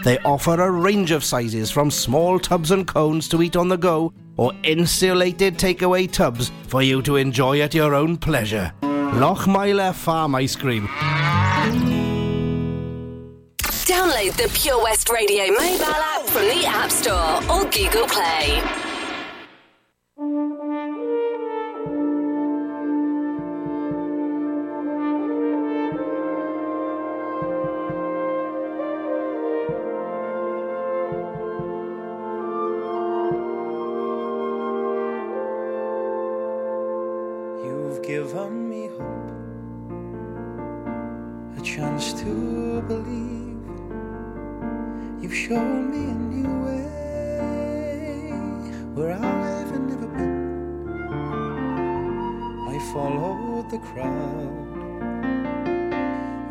They 0.03 0.17
offer 0.25 0.59
a 0.59 0.71
range 0.71 1.11
of 1.11 1.23
sizes 1.23 1.69
from 1.69 1.91
small 1.91 2.39
tubs 2.39 2.71
and 2.71 2.87
cones 2.87 3.29
to 3.29 3.43
eat 3.43 3.55
on 3.55 3.67
the 3.67 3.77
go 3.77 4.11
or 4.37 4.53
insulated 4.63 5.59
takeaway 5.59 6.11
tubs 6.11 6.51
for 6.67 6.81
you 6.81 7.03
to 7.03 7.17
enjoy 7.17 7.61
at 7.61 7.75
your 7.75 7.93
own 7.93 8.17
pleasure. 8.17 8.73
Lochmeyler 8.81 9.93
Farm 9.93 10.33
Ice 10.33 10.55
Cream. 10.55 10.87
Download 13.85 14.35
the 14.35 14.49
Pure 14.55 14.81
West 14.81 15.09
Radio 15.09 15.45
mobile 15.45 15.85
app 15.85 16.25
from 16.25 16.41
the 16.47 16.65
App 16.65 16.89
Store 16.89 17.37
or 17.51 17.69
Google 17.69 18.07
Play. 18.07 18.90
A 41.61 41.63
chance 41.63 42.13
to 42.13 42.81
believe. 42.87 43.61
You've 45.21 45.35
shown 45.35 45.91
me 45.91 45.97
a 46.09 46.15
new 46.33 46.53
way 46.65 48.31
where 48.95 49.13
I've 49.13 49.71
never 49.89 50.07
been. 50.07 50.97
I 52.67 52.79
followed 52.93 53.69
the 53.69 53.77
crowd 53.77 54.69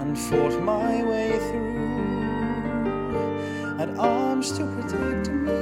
and 0.00 0.16
fought 0.16 0.62
my 0.62 1.02
way 1.02 1.30
through. 1.48 1.78
Had 3.78 3.90
arms 3.98 4.52
to 4.52 4.64
protect 4.74 5.30
me 5.30 5.60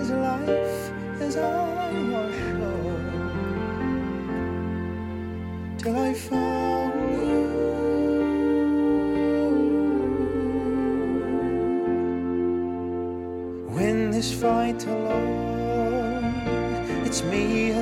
as 0.00 0.10
life 0.10 0.92
as 1.22 1.36
I 1.36 1.92
was 2.12 2.34
sure 2.34 3.00
till 5.78 5.96
I 5.96 6.12
found 6.12 6.57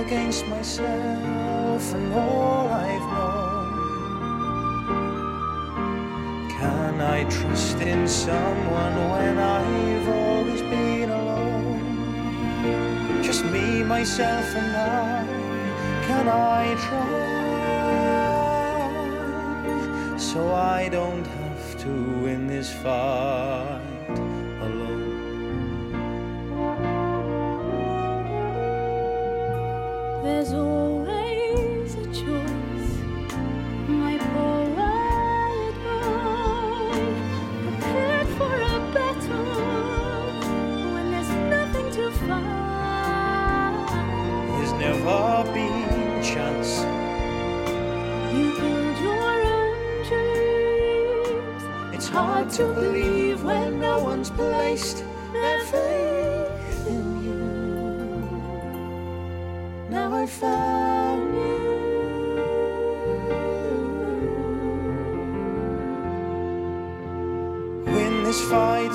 against 0.07 0.47
myself 0.47 1.95
and 1.95 2.13
all 2.15 2.69
I've 2.69 3.09
known. 3.15 3.71
Can 6.51 7.01
I 7.01 7.25
trust 7.25 7.81
in 7.81 8.07
someone 8.07 8.95
when 9.11 9.37
I've 9.39 10.09
always 10.09 10.63
been 10.63 11.11
alone? 11.11 11.83
Just 13.23 13.45
me, 13.47 13.83
myself, 13.83 14.55
and 14.55 14.77
I. 14.77 15.27
Can 16.07 16.29
I 16.29 16.75
try? 16.87 17.35
so 20.19 20.55
I 20.55 20.89
don't 20.89 21.27
have 21.27 21.79
to 21.79 21.91
win 22.23 22.47
this 22.47 22.73
fight 22.73 23.86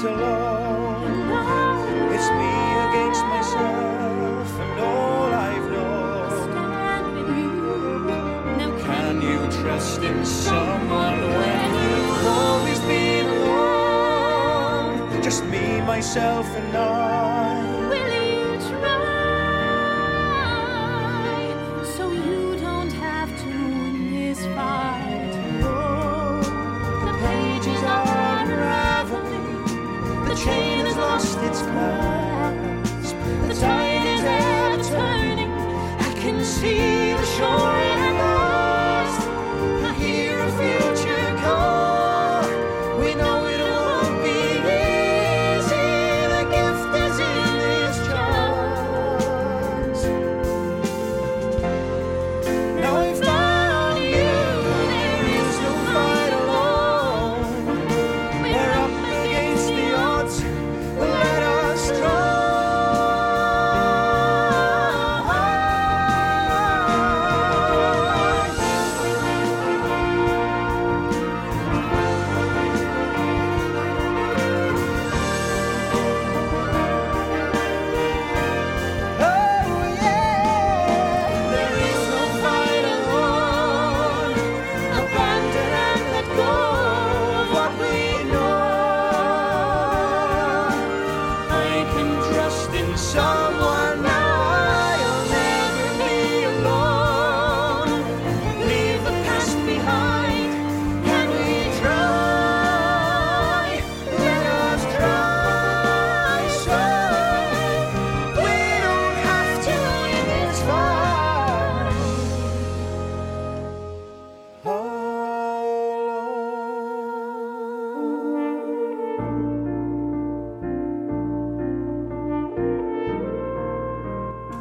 alone. 0.03 1.03
It's 2.15 2.29
me 2.41 2.53
against 2.87 3.23
myself 3.25 4.47
and 4.59 4.79
all 4.79 5.33
I've 5.33 5.67
known. 5.71 6.41
Can 8.79 9.21
you 9.21 9.39
trust 9.61 10.01
in 10.01 10.25
someone 10.25 11.19
when 11.21 11.73
you 11.83 11.95
always? 12.27 12.71
Just 15.23 15.45
me, 15.45 15.81
myself, 15.81 16.47
and 16.57 16.75
I. 16.75 17.20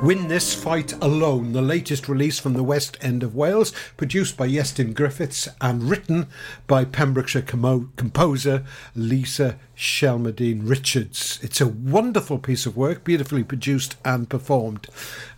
Win 0.03 0.29
This 0.29 0.55
Fight 0.55 0.95
Alone, 1.03 1.53
the 1.53 1.61
latest 1.61 2.09
release 2.09 2.39
from 2.39 2.55
the 2.55 2.63
West 2.63 2.97
End 3.03 3.23
of 3.23 3.35
Wales, 3.35 3.75
produced 3.99 4.35
by 4.35 4.49
Iestyn 4.49 4.95
Griffiths 4.95 5.47
and 5.61 5.91
written 5.91 6.27
by 6.67 6.87
Pembrokeshire 6.87 7.43
composer 7.43 8.65
Lisa 8.95 9.59
Shelmadine 9.77 10.63
Richards. 10.67 11.39
It's 11.43 11.61
a 11.61 11.69
wonderful 11.69 12.39
piece 12.39 12.65
of 12.65 12.79
work, 12.79 13.05
beautifully 13.05 13.45
produced 13.45 13.97
and 14.03 14.27
performed, 14.27 14.89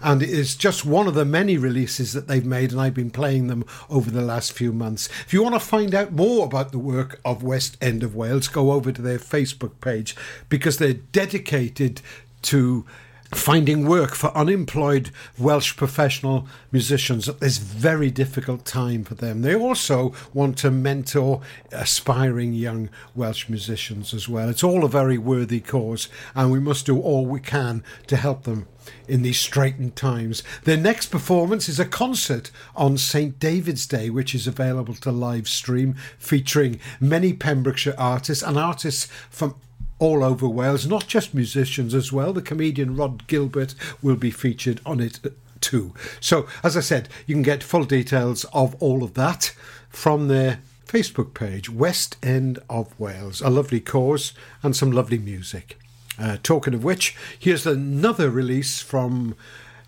and 0.00 0.22
it 0.22 0.30
is 0.30 0.54
just 0.54 0.86
one 0.86 1.08
of 1.08 1.14
the 1.14 1.24
many 1.24 1.58
releases 1.58 2.12
that 2.12 2.28
they've 2.28 2.46
made, 2.46 2.70
and 2.70 2.80
I've 2.80 2.94
been 2.94 3.10
playing 3.10 3.48
them 3.48 3.64
over 3.90 4.12
the 4.12 4.22
last 4.22 4.52
few 4.52 4.72
months. 4.72 5.08
If 5.26 5.32
you 5.32 5.42
want 5.42 5.56
to 5.56 5.60
find 5.60 5.92
out 5.92 6.12
more 6.12 6.46
about 6.46 6.70
the 6.70 6.78
work 6.78 7.20
of 7.24 7.42
West 7.42 7.76
End 7.80 8.04
of 8.04 8.14
Wales, 8.14 8.46
go 8.46 8.70
over 8.70 8.92
to 8.92 9.02
their 9.02 9.18
Facebook 9.18 9.80
page 9.80 10.14
because 10.48 10.78
they're 10.78 10.92
dedicated 10.92 12.00
to 12.42 12.86
finding 13.32 13.86
work 13.86 14.14
for 14.14 14.36
unemployed 14.36 15.10
Welsh 15.38 15.74
professional 15.76 16.46
musicians 16.70 17.28
at 17.28 17.40
this 17.40 17.58
very 17.58 18.10
difficult 18.10 18.64
time 18.64 19.04
for 19.04 19.14
them. 19.14 19.42
They 19.42 19.54
also 19.54 20.12
want 20.34 20.58
to 20.58 20.70
mentor 20.70 21.40
aspiring 21.72 22.52
young 22.52 22.90
Welsh 23.14 23.48
musicians 23.48 24.12
as 24.12 24.28
well. 24.28 24.48
It's 24.48 24.62
all 24.62 24.84
a 24.84 24.88
very 24.88 25.18
worthy 25.18 25.60
cause, 25.60 26.08
and 26.34 26.52
we 26.52 26.60
must 26.60 26.86
do 26.86 27.00
all 27.00 27.24
we 27.26 27.40
can 27.40 27.82
to 28.06 28.16
help 28.16 28.44
them 28.44 28.68
in 29.08 29.22
these 29.22 29.40
straitened 29.40 29.96
times. 29.96 30.42
Their 30.64 30.76
next 30.76 31.06
performance 31.06 31.68
is 31.68 31.80
a 31.80 31.84
concert 31.84 32.50
on 32.76 32.98
St 32.98 33.38
David's 33.38 33.86
Day, 33.86 34.10
which 34.10 34.34
is 34.34 34.46
available 34.46 34.94
to 34.94 35.10
live 35.10 35.48
stream, 35.48 35.94
featuring 36.18 36.80
many 37.00 37.32
Pembrokeshire 37.32 37.94
artists 37.96 38.42
and 38.42 38.58
artists 38.58 39.06
from 39.30 39.54
all 40.02 40.24
over 40.24 40.48
Wales, 40.48 40.84
not 40.84 41.06
just 41.06 41.32
musicians 41.32 41.94
as 41.94 42.12
well. 42.12 42.32
The 42.32 42.42
comedian 42.42 42.96
Rod 42.96 43.24
Gilbert 43.28 43.76
will 44.02 44.16
be 44.16 44.32
featured 44.32 44.80
on 44.84 44.98
it 44.98 45.20
too. 45.60 45.94
So, 46.18 46.48
as 46.64 46.76
I 46.76 46.80
said, 46.80 47.08
you 47.24 47.36
can 47.36 47.44
get 47.44 47.62
full 47.62 47.84
details 47.84 48.44
of 48.52 48.74
all 48.82 49.04
of 49.04 49.14
that 49.14 49.54
from 49.88 50.26
their 50.26 50.58
Facebook 50.88 51.34
page, 51.34 51.70
West 51.70 52.16
End 52.20 52.58
of 52.68 52.98
Wales. 52.98 53.40
A 53.42 53.48
lovely 53.48 53.78
cause 53.78 54.32
and 54.60 54.74
some 54.74 54.90
lovely 54.90 55.18
music. 55.18 55.78
Uh, 56.18 56.36
talking 56.42 56.74
of 56.74 56.82
which, 56.82 57.16
here's 57.38 57.64
another 57.64 58.28
release 58.28 58.80
from 58.82 59.36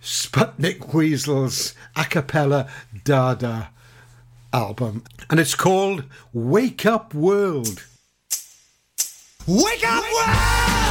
Sputnik 0.00 0.94
Weasel's 0.94 1.74
a 1.96 2.04
cappella 2.04 2.68
Dada 3.02 3.70
album, 4.52 5.02
and 5.28 5.40
it's 5.40 5.56
called 5.56 6.04
Wake 6.32 6.86
Up 6.86 7.14
World. 7.14 7.84
Wake 9.46 9.84
up, 9.86 10.02
world! 10.02 10.83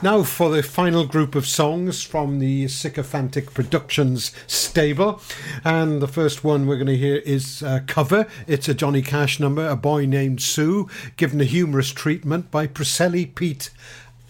Now 0.00 0.22
for 0.22 0.50
the 0.50 0.62
final 0.62 1.04
group 1.06 1.34
of 1.34 1.44
songs 1.44 2.04
from 2.04 2.38
the 2.38 2.68
Sycophantic 2.68 3.52
Productions 3.52 4.30
stable. 4.46 5.20
And 5.64 6.00
the 6.00 6.06
first 6.06 6.44
one 6.44 6.68
we're 6.68 6.76
going 6.76 6.86
to 6.86 6.96
hear 6.96 7.16
is 7.16 7.62
a 7.62 7.82
cover. 7.84 8.28
It's 8.46 8.68
a 8.68 8.74
Johnny 8.74 9.02
Cash 9.02 9.40
number, 9.40 9.66
A 9.66 9.74
Boy 9.74 10.06
Named 10.06 10.40
Sue, 10.40 10.88
given 11.16 11.40
a 11.40 11.44
humorous 11.44 11.90
treatment 11.90 12.48
by 12.52 12.68
Priscelli 12.68 13.26
Pete 13.26 13.70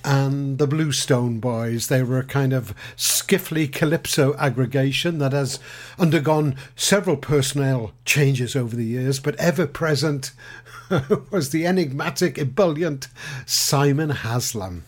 and 0.02 0.56
the 0.56 0.66
Bluestone 0.66 1.38
Boys. 1.38 1.88
They 1.88 2.02
were 2.02 2.18
a 2.18 2.24
kind 2.24 2.54
of 2.54 2.74
skiffly 2.96 3.70
calypso 3.70 4.34
aggregation 4.38 5.18
that 5.18 5.32
has 5.32 5.58
undergone 5.98 6.56
several 6.76 7.18
personnel 7.18 7.92
changes 8.06 8.56
over 8.56 8.74
the 8.74 8.86
years, 8.86 9.20
but 9.20 9.36
ever 9.36 9.66
present 9.66 10.32
was 11.30 11.50
the 11.50 11.66
enigmatic, 11.66 12.38
ebullient 12.38 13.08
Simon 13.44 14.08
Haslam. 14.08 14.84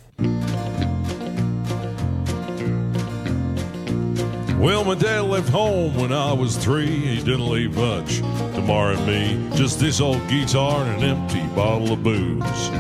Well, 4.61 4.85
my 4.85 4.95
dad 4.95 5.23
left 5.23 5.49
home 5.49 5.97
when 5.97 6.13
I 6.13 6.35
was 6.35 6.57
three. 6.57 6.87
He 6.87 7.17
didn't 7.17 7.49
leave 7.49 7.75
much 7.77 8.19
to 8.19 8.61
Mar 8.61 8.93
and 8.93 9.07
me. 9.07 9.57
Just 9.57 9.81
this 9.81 10.03
old 10.03 10.21
guitar 10.29 10.85
and 10.85 11.03
an 11.03 11.17
empty 11.17 11.43
bottle 11.55 11.93
of 11.93 12.03
booze. 12.03 12.71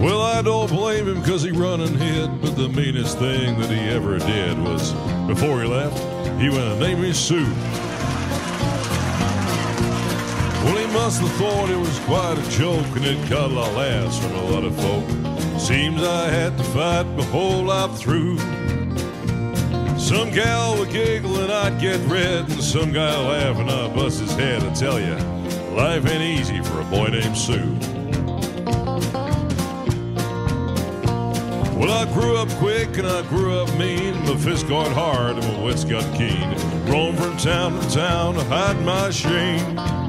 Well, 0.00 0.22
I 0.22 0.40
don't 0.40 0.70
blame 0.70 1.06
him 1.08 1.20
because 1.20 1.42
he 1.42 1.50
run 1.50 1.82
and 1.82 1.94
hid, 1.94 2.40
but 2.40 2.56
the 2.56 2.70
meanest 2.70 3.18
thing 3.18 3.60
that 3.60 3.68
he 3.68 3.80
ever 3.90 4.18
did 4.18 4.58
was 4.58 4.92
before 5.28 5.60
he 5.60 5.68
left, 5.68 5.98
he 6.40 6.48
went 6.48 6.60
and 6.60 6.80
named 6.80 7.02
me 7.02 7.12
Sue. 7.12 7.44
Must 11.10 11.22
thought 11.22 11.68
it 11.68 11.76
was 11.76 11.98
quite 12.06 12.38
a 12.38 12.50
joke, 12.50 12.86
and 12.94 13.04
it 13.04 13.28
got 13.28 13.50
a 13.50 13.52
lot 13.52 13.70
of 13.70 13.76
laughs 13.76 14.18
from 14.20 14.32
a 14.32 14.44
lot 14.44 14.62
of 14.62 14.76
folk. 14.76 15.58
Seems 15.58 16.00
I 16.04 16.28
had 16.28 16.56
to 16.56 16.62
fight 16.62 17.02
my 17.02 17.24
whole 17.24 17.64
life 17.64 17.98
through. 17.98 18.38
Some 19.98 20.30
gal 20.30 20.78
would 20.78 20.90
giggle 20.90 21.40
and 21.40 21.50
I'd 21.50 21.80
get 21.80 21.98
red, 22.02 22.48
and 22.48 22.62
some 22.62 22.92
guy 22.92 23.18
laugh 23.26 23.56
and 23.56 23.68
I'd 23.68 23.92
bust 23.92 24.20
his 24.20 24.30
head. 24.36 24.62
I 24.62 24.72
tell 24.72 25.00
you, 25.00 25.16
life 25.74 26.06
ain't 26.06 26.22
easy 26.22 26.62
for 26.62 26.80
a 26.80 26.84
boy 26.84 27.08
named 27.08 27.36
Sue. 27.36 27.76
Well, 31.76 31.90
I 31.90 32.08
grew 32.14 32.36
up 32.36 32.50
quick 32.60 32.98
and 32.98 33.08
I 33.08 33.22
grew 33.22 33.58
up 33.58 33.76
mean. 33.76 34.14
My 34.26 34.36
fist 34.36 34.68
got 34.68 34.92
hard 34.92 35.38
and 35.38 35.44
my 35.44 35.64
wits 35.64 35.82
got 35.82 36.04
keen. 36.16 36.54
Roamed 36.86 37.18
from 37.18 37.36
town 37.36 37.80
to 37.80 37.90
town 37.90 38.34
to 38.34 38.44
hide 38.44 38.80
my 38.82 39.10
shame. 39.10 39.99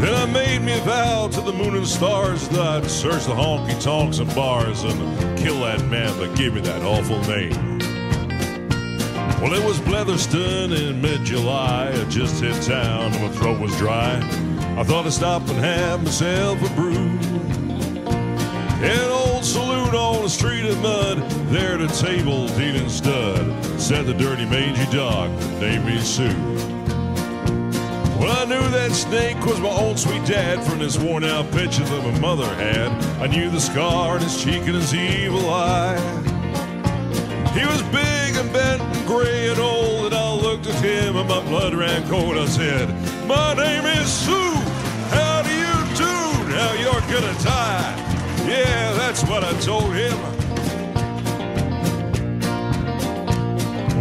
Then 0.00 0.14
I 0.14 0.26
made 0.26 0.62
me 0.62 0.78
a 0.78 0.80
vow 0.82 1.28
to 1.28 1.40
the 1.40 1.52
moon 1.52 1.76
and 1.76 1.86
stars 1.86 2.48
that 2.48 2.60
I'd 2.60 2.90
search 2.90 3.24
the 3.24 3.34
honky 3.34 3.80
tonks 3.82 4.18
and 4.18 4.34
bars 4.34 4.82
and 4.82 5.38
kill 5.38 5.60
that 5.60 5.84
man 5.86 6.16
that 6.18 6.36
gave 6.36 6.54
me 6.54 6.60
that 6.62 6.82
awful 6.82 7.20
name. 7.22 7.78
Well, 9.40 9.52
it 9.52 9.64
was 9.64 9.78
Bletherston 9.80 10.74
in 10.76 11.02
mid 11.02 11.24
July. 11.24 11.90
I 11.90 12.04
just 12.08 12.42
hit 12.42 12.60
town 12.62 13.12
and 13.12 13.22
my 13.22 13.28
throat 13.28 13.60
was 13.60 13.76
dry. 13.76 14.16
I 14.76 14.82
thought 14.82 15.06
I'd 15.06 15.12
stop 15.12 15.42
and 15.48 15.58
have 15.58 16.02
myself 16.02 16.58
a 16.62 16.74
brew. 16.74 16.96
An 18.84 19.10
old 19.10 19.44
saloon 19.44 19.94
on 19.94 20.22
the 20.22 20.28
street 20.28 20.64
of 20.64 20.80
mud, 20.82 21.18
there 21.50 21.74
at 21.74 21.80
a 21.80 21.88
table 21.88 22.48
dealing 22.48 22.88
stud, 22.88 23.80
said 23.80 24.06
the 24.06 24.14
dirty 24.14 24.44
mangy 24.44 24.90
dog 24.94 25.30
named 25.60 25.86
me 25.86 26.00
Sue. 26.00 26.28
Well, 28.18 28.30
I 28.30 28.44
knew 28.44 28.68
that 28.70 28.92
snake 28.92 29.44
was 29.44 29.60
my 29.60 29.68
old 29.68 29.98
sweet 29.98 30.24
dad 30.24 30.62
from 30.64 30.78
this 30.78 30.98
worn 30.98 31.24
out 31.24 31.50
picture 31.50 31.84
that 31.84 32.02
my 32.04 32.18
mother 32.20 32.46
had. 32.54 32.90
I 33.20 33.26
knew 33.26 33.50
the 33.50 33.60
scar 33.60 34.14
on 34.14 34.20
his 34.20 34.42
cheek 34.42 34.62
and 34.62 34.76
his 34.76 34.94
evil 34.94 35.50
eye. 35.50 35.98
He 37.52 37.66
was 37.66 37.82
big 37.84 38.36
and 38.36 38.52
bent 38.52 38.80
and 38.82 39.06
gray 39.06 39.48
and 39.48 39.58
old, 39.58 40.06
and 40.06 40.14
I 40.14 40.32
looked 40.32 40.66
at 40.66 40.74
him 40.76 41.16
and 41.16 41.28
my 41.28 41.40
blood 41.42 41.74
ran 41.74 42.08
cold. 42.08 42.36
I 42.36 42.46
said, 42.46 42.88
My 43.26 43.54
name 43.54 43.84
is 43.84 44.12
Sue. 44.12 44.54
How 45.10 45.42
do 45.42 45.52
you 45.52 45.96
do? 45.96 46.14
Now 46.50 46.72
you're 46.74 47.04
gonna 47.12 47.38
die. 47.42 48.04
Yeah, 48.48 48.92
that's 48.94 49.22
what 49.24 49.42
I 49.44 49.52
told 49.60 49.92
him. 49.94 50.43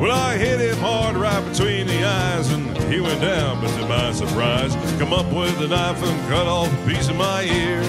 Well, 0.03 0.11
I 0.11 0.35
hit 0.35 0.59
him 0.59 0.77
hard 0.79 1.15
right 1.15 1.41
between 1.49 1.87
the 1.87 2.03
eyes, 2.03 2.51
and 2.51 2.77
he 2.91 2.99
went 2.99 3.21
down, 3.21 3.61
but 3.61 3.69
to 3.77 3.87
my 3.87 4.11
surprise, 4.11 4.75
come 4.99 5.13
up 5.13 5.31
with 5.31 5.57
a 5.61 5.67
knife 5.69 6.03
and 6.03 6.27
cut 6.27 6.45
off 6.45 6.67
a 6.67 6.85
piece 6.85 7.07
of 7.07 7.15
my 7.15 7.43
ear. 7.43 7.79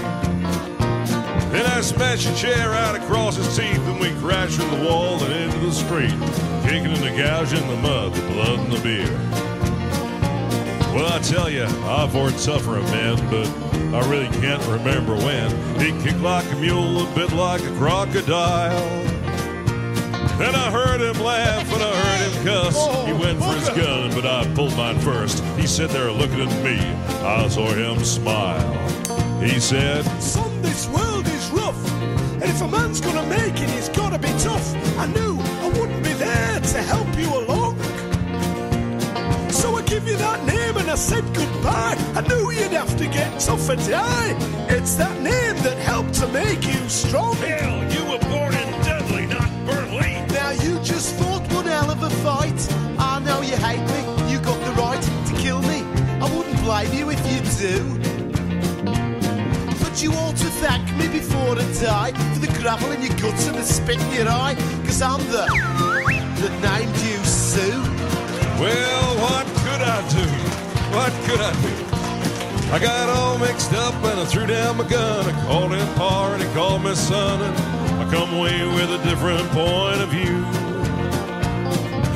Then 1.50 1.66
I 1.66 1.80
smashed 1.80 2.28
a 2.28 2.36
chair 2.36 2.72
out 2.72 2.94
across 2.94 3.34
his 3.34 3.56
teeth, 3.56 3.80
and 3.88 3.98
we 3.98 4.12
crashed 4.20 4.60
through 4.60 4.78
the 4.78 4.84
wall 4.88 5.20
and 5.24 5.32
into 5.32 5.58
the 5.58 5.72
street, 5.72 6.14
kicking 6.62 6.92
in 6.92 7.00
the 7.00 7.20
gouge 7.20 7.52
and 7.52 7.62
gouging 7.62 7.68
the 7.68 7.76
mud, 7.82 8.14
the 8.14 8.20
blood, 8.32 8.60
and 8.60 8.72
the 8.72 8.80
beer. 8.80 9.10
Well, 10.94 11.12
I 11.12 11.18
tell 11.18 11.50
you, 11.50 11.64
I've 11.64 12.12
heard 12.12 12.38
tougher 12.38 12.80
men, 12.94 13.16
but 13.28 13.48
I 13.92 14.08
really 14.08 14.28
can't 14.38 14.64
remember 14.68 15.16
when. 15.16 15.50
He 15.80 15.90
kicked 16.04 16.20
like 16.20 16.48
a 16.52 16.56
mule, 16.60 17.10
a 17.10 17.14
bit 17.16 17.32
like 17.32 17.62
a 17.62 17.76
crocodile. 17.76 19.13
Then 20.38 20.54
I 20.54 20.70
heard 20.70 21.00
him 21.00 21.22
laugh 21.22 21.72
and 21.72 21.82
I 21.82 21.94
heard 21.94 22.32
him 22.32 22.44
cuss. 22.44 23.06
He 23.06 23.12
went 23.12 23.38
for 23.38 23.52
his 23.52 23.68
gun, 23.70 24.12
but 24.14 24.26
I 24.26 24.44
pulled 24.54 24.76
mine 24.76 24.98
first. 24.98 25.44
He 25.56 25.66
sat 25.66 25.90
there 25.90 26.10
looking 26.10 26.40
at 26.40 26.64
me. 26.64 26.78
I 27.22 27.48
saw 27.48 27.68
him 27.72 28.02
smile. 28.04 29.40
He 29.40 29.60
said, 29.60 30.04
Son, 30.20 30.60
this 30.62 30.88
world 30.88 31.26
is 31.26 31.50
rough. 31.50 31.92
And 32.42 32.44
if 32.44 32.60
a 32.60 32.68
man's 32.68 33.00
gonna 33.00 33.26
make 33.28 33.60
it, 33.60 33.70
he's 33.70 33.88
gotta 33.90 34.18
be 34.18 34.28
tough. 34.38 34.74
I 34.98 35.06
knew 35.06 35.38
I 35.38 35.68
wouldn't 35.78 36.02
be 36.02 36.12
there 36.14 36.60
to 36.60 36.82
help 36.82 37.16
you 37.16 37.28
along. 37.32 37.78
So 39.50 39.76
I 39.76 39.82
give 39.82 40.08
you 40.08 40.16
that 40.16 40.44
name 40.44 40.76
and 40.76 40.90
I 40.90 40.96
said 40.96 41.24
goodbye. 41.32 41.96
I 42.16 42.20
knew 42.28 42.50
you'd 42.50 42.72
have 42.72 42.96
to 42.98 43.06
get 43.06 43.38
tough 43.38 43.68
and 43.68 43.80
die. 43.88 44.36
It's 44.68 44.96
that 44.96 45.16
name 45.22 45.56
that 45.62 45.78
helped 45.78 46.14
to 46.14 46.28
make 46.28 46.66
you 46.66 46.88
strong. 46.88 47.36
Hell, 47.36 47.92
you 47.92 48.04
were 48.10 48.18
born 48.28 48.43
you 50.62 50.78
just 50.80 51.16
fought 51.16 51.42
one 51.52 51.66
hell 51.66 51.90
of 51.90 52.02
a 52.02 52.10
fight. 52.26 52.60
I 52.98 53.18
know 53.20 53.40
you 53.42 53.56
hate 53.56 53.84
me. 53.94 54.30
You 54.30 54.38
got 54.40 54.58
the 54.64 54.72
right 54.80 55.02
to 55.28 55.32
kill 55.34 55.60
me. 55.62 55.82
I 56.20 56.30
wouldn't 56.36 56.60
blame 56.62 56.92
you 56.92 57.10
if 57.10 57.20
you 57.30 57.40
do. 57.68 57.98
But 59.82 60.02
you 60.02 60.12
ought 60.12 60.36
to 60.36 60.50
thank 60.62 60.84
me 60.96 61.08
before 61.08 61.58
I 61.58 61.66
die 61.80 62.12
for 62.32 62.40
the 62.40 62.52
gravel 62.58 62.90
in 62.92 63.02
your 63.02 63.16
guts 63.16 63.46
and 63.46 63.56
the 63.56 63.62
spit 63.62 64.00
in 64.00 64.12
your 64.12 64.28
eye. 64.28 64.54
Cause 64.84 65.02
I'm 65.02 65.20
the 65.30 65.44
that 66.40 66.54
named 66.62 66.96
you 66.98 67.18
Sue. 67.24 67.82
Well, 68.60 69.16
what 69.24 69.46
could 69.62 69.82
I 69.82 70.00
do? 70.08 70.26
What 70.94 71.12
could 71.26 71.40
I 71.40 71.52
do? 71.62 71.93
I 72.74 72.80
got 72.80 73.08
all 73.08 73.38
mixed 73.38 73.72
up 73.72 73.94
and 74.02 74.18
I 74.18 74.24
threw 74.24 74.46
down 74.46 74.78
my 74.78 74.88
gun. 74.88 75.32
I 75.32 75.46
called 75.46 75.72
him 75.72 75.94
Pa 75.94 76.32
and 76.32 76.42
he 76.42 76.52
called 76.54 76.82
me 76.82 76.92
son. 76.96 77.40
And 77.40 77.56
I 78.02 78.10
come 78.10 78.34
away 78.34 78.66
with 78.66 78.90
a 78.90 78.98
different 79.04 79.48
point 79.50 80.00
of 80.00 80.08
view. 80.08 80.42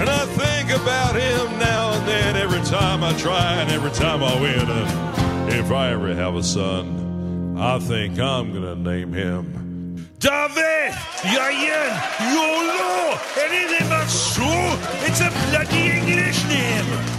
And 0.01 0.11
I 0.11 0.27
think 0.27 0.71
about 0.71 1.15
him 1.15 1.61
now 1.61 1.93
and 1.93 2.09
then, 2.09 2.35
every 2.35 2.61
time 2.63 3.05
I 3.05 3.13
try 3.17 3.55
and 3.61 3.71
every 3.71 3.93
time 3.93 4.25
I 4.25 4.35
win. 4.41 4.69
And 4.69 5.53
if 5.53 5.71
I 5.71 5.93
ever 5.93 6.13
have 6.17 6.35
a 6.35 6.43
son, 6.43 7.57
I 7.57 7.79
think 7.79 8.19
I'm 8.19 8.53
gonna 8.53 8.75
name 8.75 9.13
him 9.13 10.09
David 10.19 10.91
Yayan 11.23 11.93
Yolo. 12.35 13.17
Anything 13.47 13.89
but 13.89 14.09
so, 14.09 14.43
it's 15.07 15.21
a 15.21 15.31
bloody 15.51 15.91
English 15.99 16.45
name. 16.49 17.18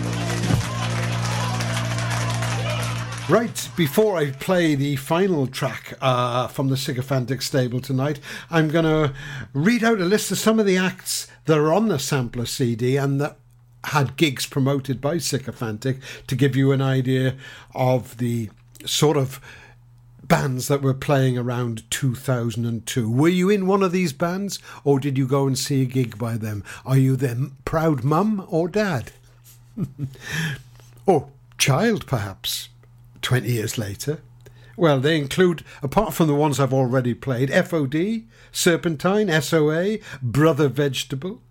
Right, 3.29 3.69
before 3.77 4.17
I 4.17 4.31
play 4.31 4.73
the 4.73 4.95
final 4.95 5.45
track 5.45 5.93
uh, 6.01 6.47
from 6.47 6.69
the 6.69 6.75
Sycophantic 6.75 7.43
stable 7.43 7.79
tonight, 7.79 8.19
I'm 8.49 8.69
going 8.69 8.85
to 8.85 9.13
read 9.53 9.83
out 9.83 10.01
a 10.01 10.05
list 10.05 10.31
of 10.31 10.39
some 10.39 10.59
of 10.59 10.65
the 10.65 10.77
acts 10.77 11.27
that 11.45 11.59
are 11.59 11.71
on 11.71 11.89
the 11.89 11.99
sampler 11.99 12.47
CD 12.47 12.97
and 12.97 13.21
that 13.21 13.37
had 13.83 14.17
gigs 14.17 14.47
promoted 14.47 14.99
by 14.99 15.19
Sycophantic 15.19 15.97
to 16.25 16.35
give 16.35 16.55
you 16.55 16.71
an 16.71 16.81
idea 16.81 17.35
of 17.75 18.17
the 18.17 18.49
sort 18.83 19.15
of 19.15 19.39
bands 20.23 20.67
that 20.67 20.81
were 20.81 20.95
playing 20.95 21.37
around 21.37 21.83
2002. 21.91 23.11
Were 23.11 23.27
you 23.27 23.51
in 23.51 23.67
one 23.67 23.83
of 23.83 23.91
these 23.91 24.11
bands 24.11 24.57
or 24.83 24.99
did 24.99 25.19
you 25.19 25.27
go 25.27 25.45
and 25.45 25.55
see 25.55 25.83
a 25.83 25.85
gig 25.85 26.17
by 26.17 26.35
them? 26.35 26.63
Are 26.83 26.97
you 26.97 27.15
their 27.15 27.37
proud 27.63 28.03
mum 28.03 28.43
or 28.49 28.67
dad? 28.67 29.11
or 31.05 31.29
child, 31.59 32.07
perhaps? 32.07 32.69
20 33.21 33.49
years 33.49 33.77
later? 33.77 34.19
Well, 34.77 34.99
they 34.99 35.17
include, 35.17 35.63
apart 35.83 36.13
from 36.13 36.27
the 36.27 36.35
ones 36.35 36.59
I've 36.59 36.73
already 36.73 37.13
played, 37.13 37.49
FOD, 37.49 38.25
Serpentine, 38.51 39.29
SOA, 39.41 39.97
Brother 40.21 40.69
Vegetable, 40.69 41.41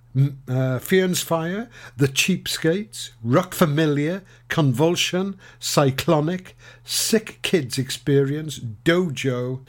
uh, 0.49 0.79
Fire, 0.79 1.69
The 1.97 2.09
Cheapskates, 2.09 3.11
Rock 3.23 3.55
Familiar, 3.55 4.23
Convulsion, 4.49 5.39
Cyclonic, 5.59 6.57
Sick 6.85 7.41
Kids 7.43 7.79
Experience, 7.79 8.59
Dojo, 8.59 9.61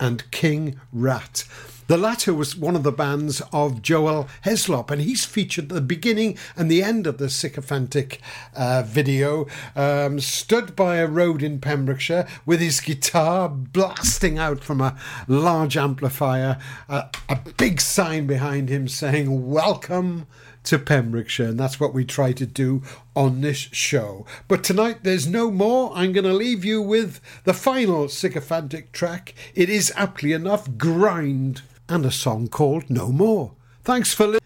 and 0.00 0.28
King 0.30 0.80
Rat. 0.92 1.44
The 1.86 1.98
latter 1.98 2.32
was 2.32 2.56
one 2.56 2.76
of 2.76 2.82
the 2.82 2.90
bands 2.90 3.42
of 3.52 3.82
Joel 3.82 4.26
Heslop, 4.42 4.90
and 4.90 5.02
he's 5.02 5.26
featured 5.26 5.64
at 5.64 5.68
the 5.68 5.80
beginning 5.82 6.38
and 6.56 6.70
the 6.70 6.82
end 6.82 7.06
of 7.06 7.18
the 7.18 7.28
sycophantic 7.28 8.22
uh, 8.56 8.84
video, 8.86 9.46
um, 9.76 10.18
stood 10.18 10.74
by 10.74 10.96
a 10.96 11.06
road 11.06 11.42
in 11.42 11.60
Pembrokeshire 11.60 12.26
with 12.46 12.60
his 12.60 12.80
guitar 12.80 13.50
blasting 13.50 14.38
out 14.38 14.64
from 14.64 14.80
a 14.80 14.96
large 15.28 15.76
amplifier, 15.76 16.58
uh, 16.88 17.08
a 17.28 17.36
big 17.58 17.82
sign 17.82 18.26
behind 18.26 18.70
him 18.70 18.88
saying, 18.88 19.50
Welcome 19.50 20.26
to 20.62 20.78
Pembrokeshire, 20.78 21.48
and 21.48 21.60
that's 21.60 21.78
what 21.78 21.92
we 21.92 22.06
try 22.06 22.32
to 22.32 22.46
do 22.46 22.82
on 23.14 23.42
this 23.42 23.58
show. 23.58 24.24
But 24.48 24.64
tonight 24.64 25.00
there's 25.02 25.26
no 25.26 25.50
more. 25.50 25.92
I'm 25.94 26.12
going 26.12 26.24
to 26.24 26.32
leave 26.32 26.64
you 26.64 26.80
with 26.80 27.20
the 27.44 27.52
final 27.52 28.08
sycophantic 28.08 28.92
track. 28.92 29.34
It 29.54 29.68
is 29.68 29.92
aptly 29.96 30.32
enough 30.32 30.78
Grind 30.78 31.60
and 31.88 32.04
a 32.06 32.10
song 32.10 32.48
called 32.48 32.88
No 32.90 33.08
More. 33.08 33.52
Thanks 33.82 34.14
for 34.14 34.26
listening. 34.26 34.40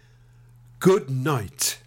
Good 0.79 1.09
night. 1.09 1.79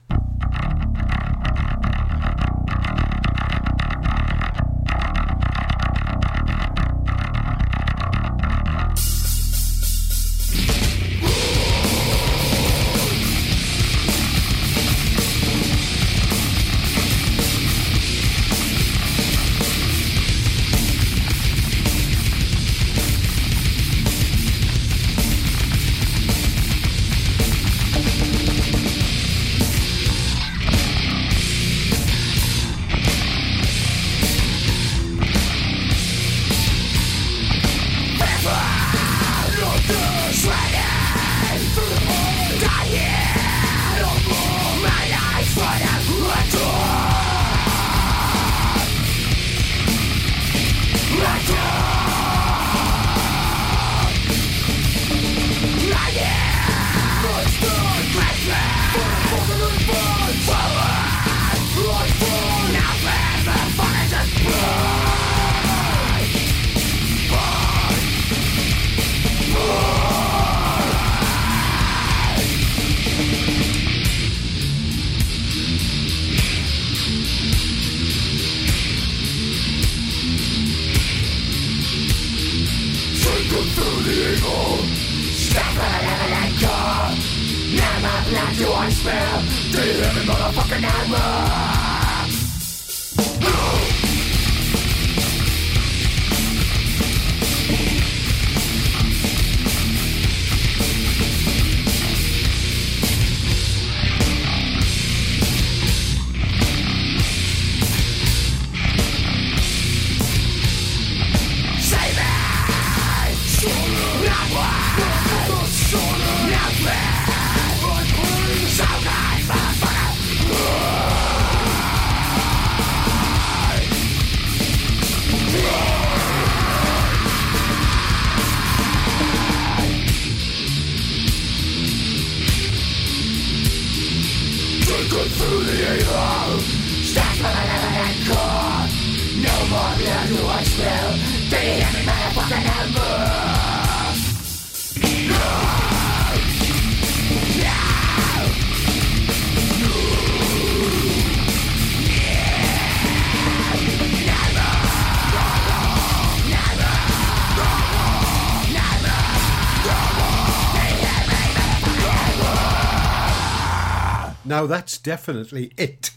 Now 164.63 164.69
that's 164.69 164.97
definitely 164.97 165.73
it. 165.77 166.13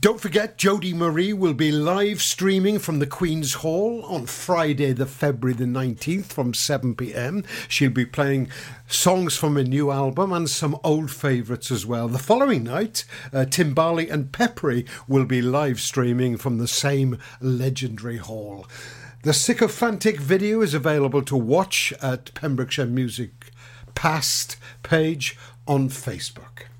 Don't 0.00 0.20
forget, 0.20 0.58
Jodie 0.58 0.94
Marie 0.94 1.32
will 1.32 1.54
be 1.54 1.70
live 1.70 2.20
streaming 2.22 2.80
from 2.80 2.98
the 2.98 3.06
Queen's 3.06 3.54
Hall 3.54 4.04
on 4.06 4.26
Friday, 4.26 4.92
the 4.92 5.06
February 5.06 5.56
the 5.56 5.64
19th 5.64 6.24
from 6.24 6.54
7 6.54 6.96
pm. 6.96 7.44
She'll 7.68 7.92
be 7.92 8.04
playing 8.04 8.48
songs 8.88 9.36
from 9.36 9.56
a 9.56 9.62
new 9.62 9.92
album 9.92 10.32
and 10.32 10.50
some 10.50 10.76
old 10.82 11.12
favourites 11.12 11.70
as 11.70 11.86
well. 11.86 12.08
The 12.08 12.18
following 12.18 12.64
night, 12.64 13.04
uh, 13.32 13.44
Timbali 13.48 14.10
and 14.10 14.32
Peppery 14.32 14.86
will 15.06 15.24
be 15.24 15.40
live 15.40 15.78
streaming 15.78 16.36
from 16.36 16.58
the 16.58 16.66
same 16.66 17.16
legendary 17.40 18.16
hall. 18.16 18.66
The 19.22 19.32
sycophantic 19.32 20.18
video 20.18 20.62
is 20.62 20.74
available 20.74 21.22
to 21.22 21.36
watch 21.36 21.92
at 22.02 22.34
Pembrokeshire 22.34 22.86
Music 22.86 23.52
Past 23.94 24.56
page 24.82 25.38
on 25.68 25.90
Facebook. 25.90 26.73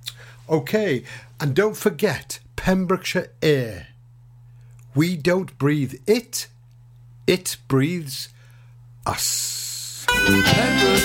Okay, 0.49 1.05
and 1.41 1.55
don't 1.55 1.77
forget 1.77 2.41
Pembrokeshire 2.57 3.31
Air. 3.43 3.89
We 4.95 5.17
don't 5.17 5.57
breathe 5.59 5.95
it, 6.07 6.49
it 7.27 7.57
breathes 7.67 8.29
us. 9.07 10.07
Pembrokeshire 10.07 11.05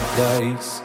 paradise. 0.00 0.79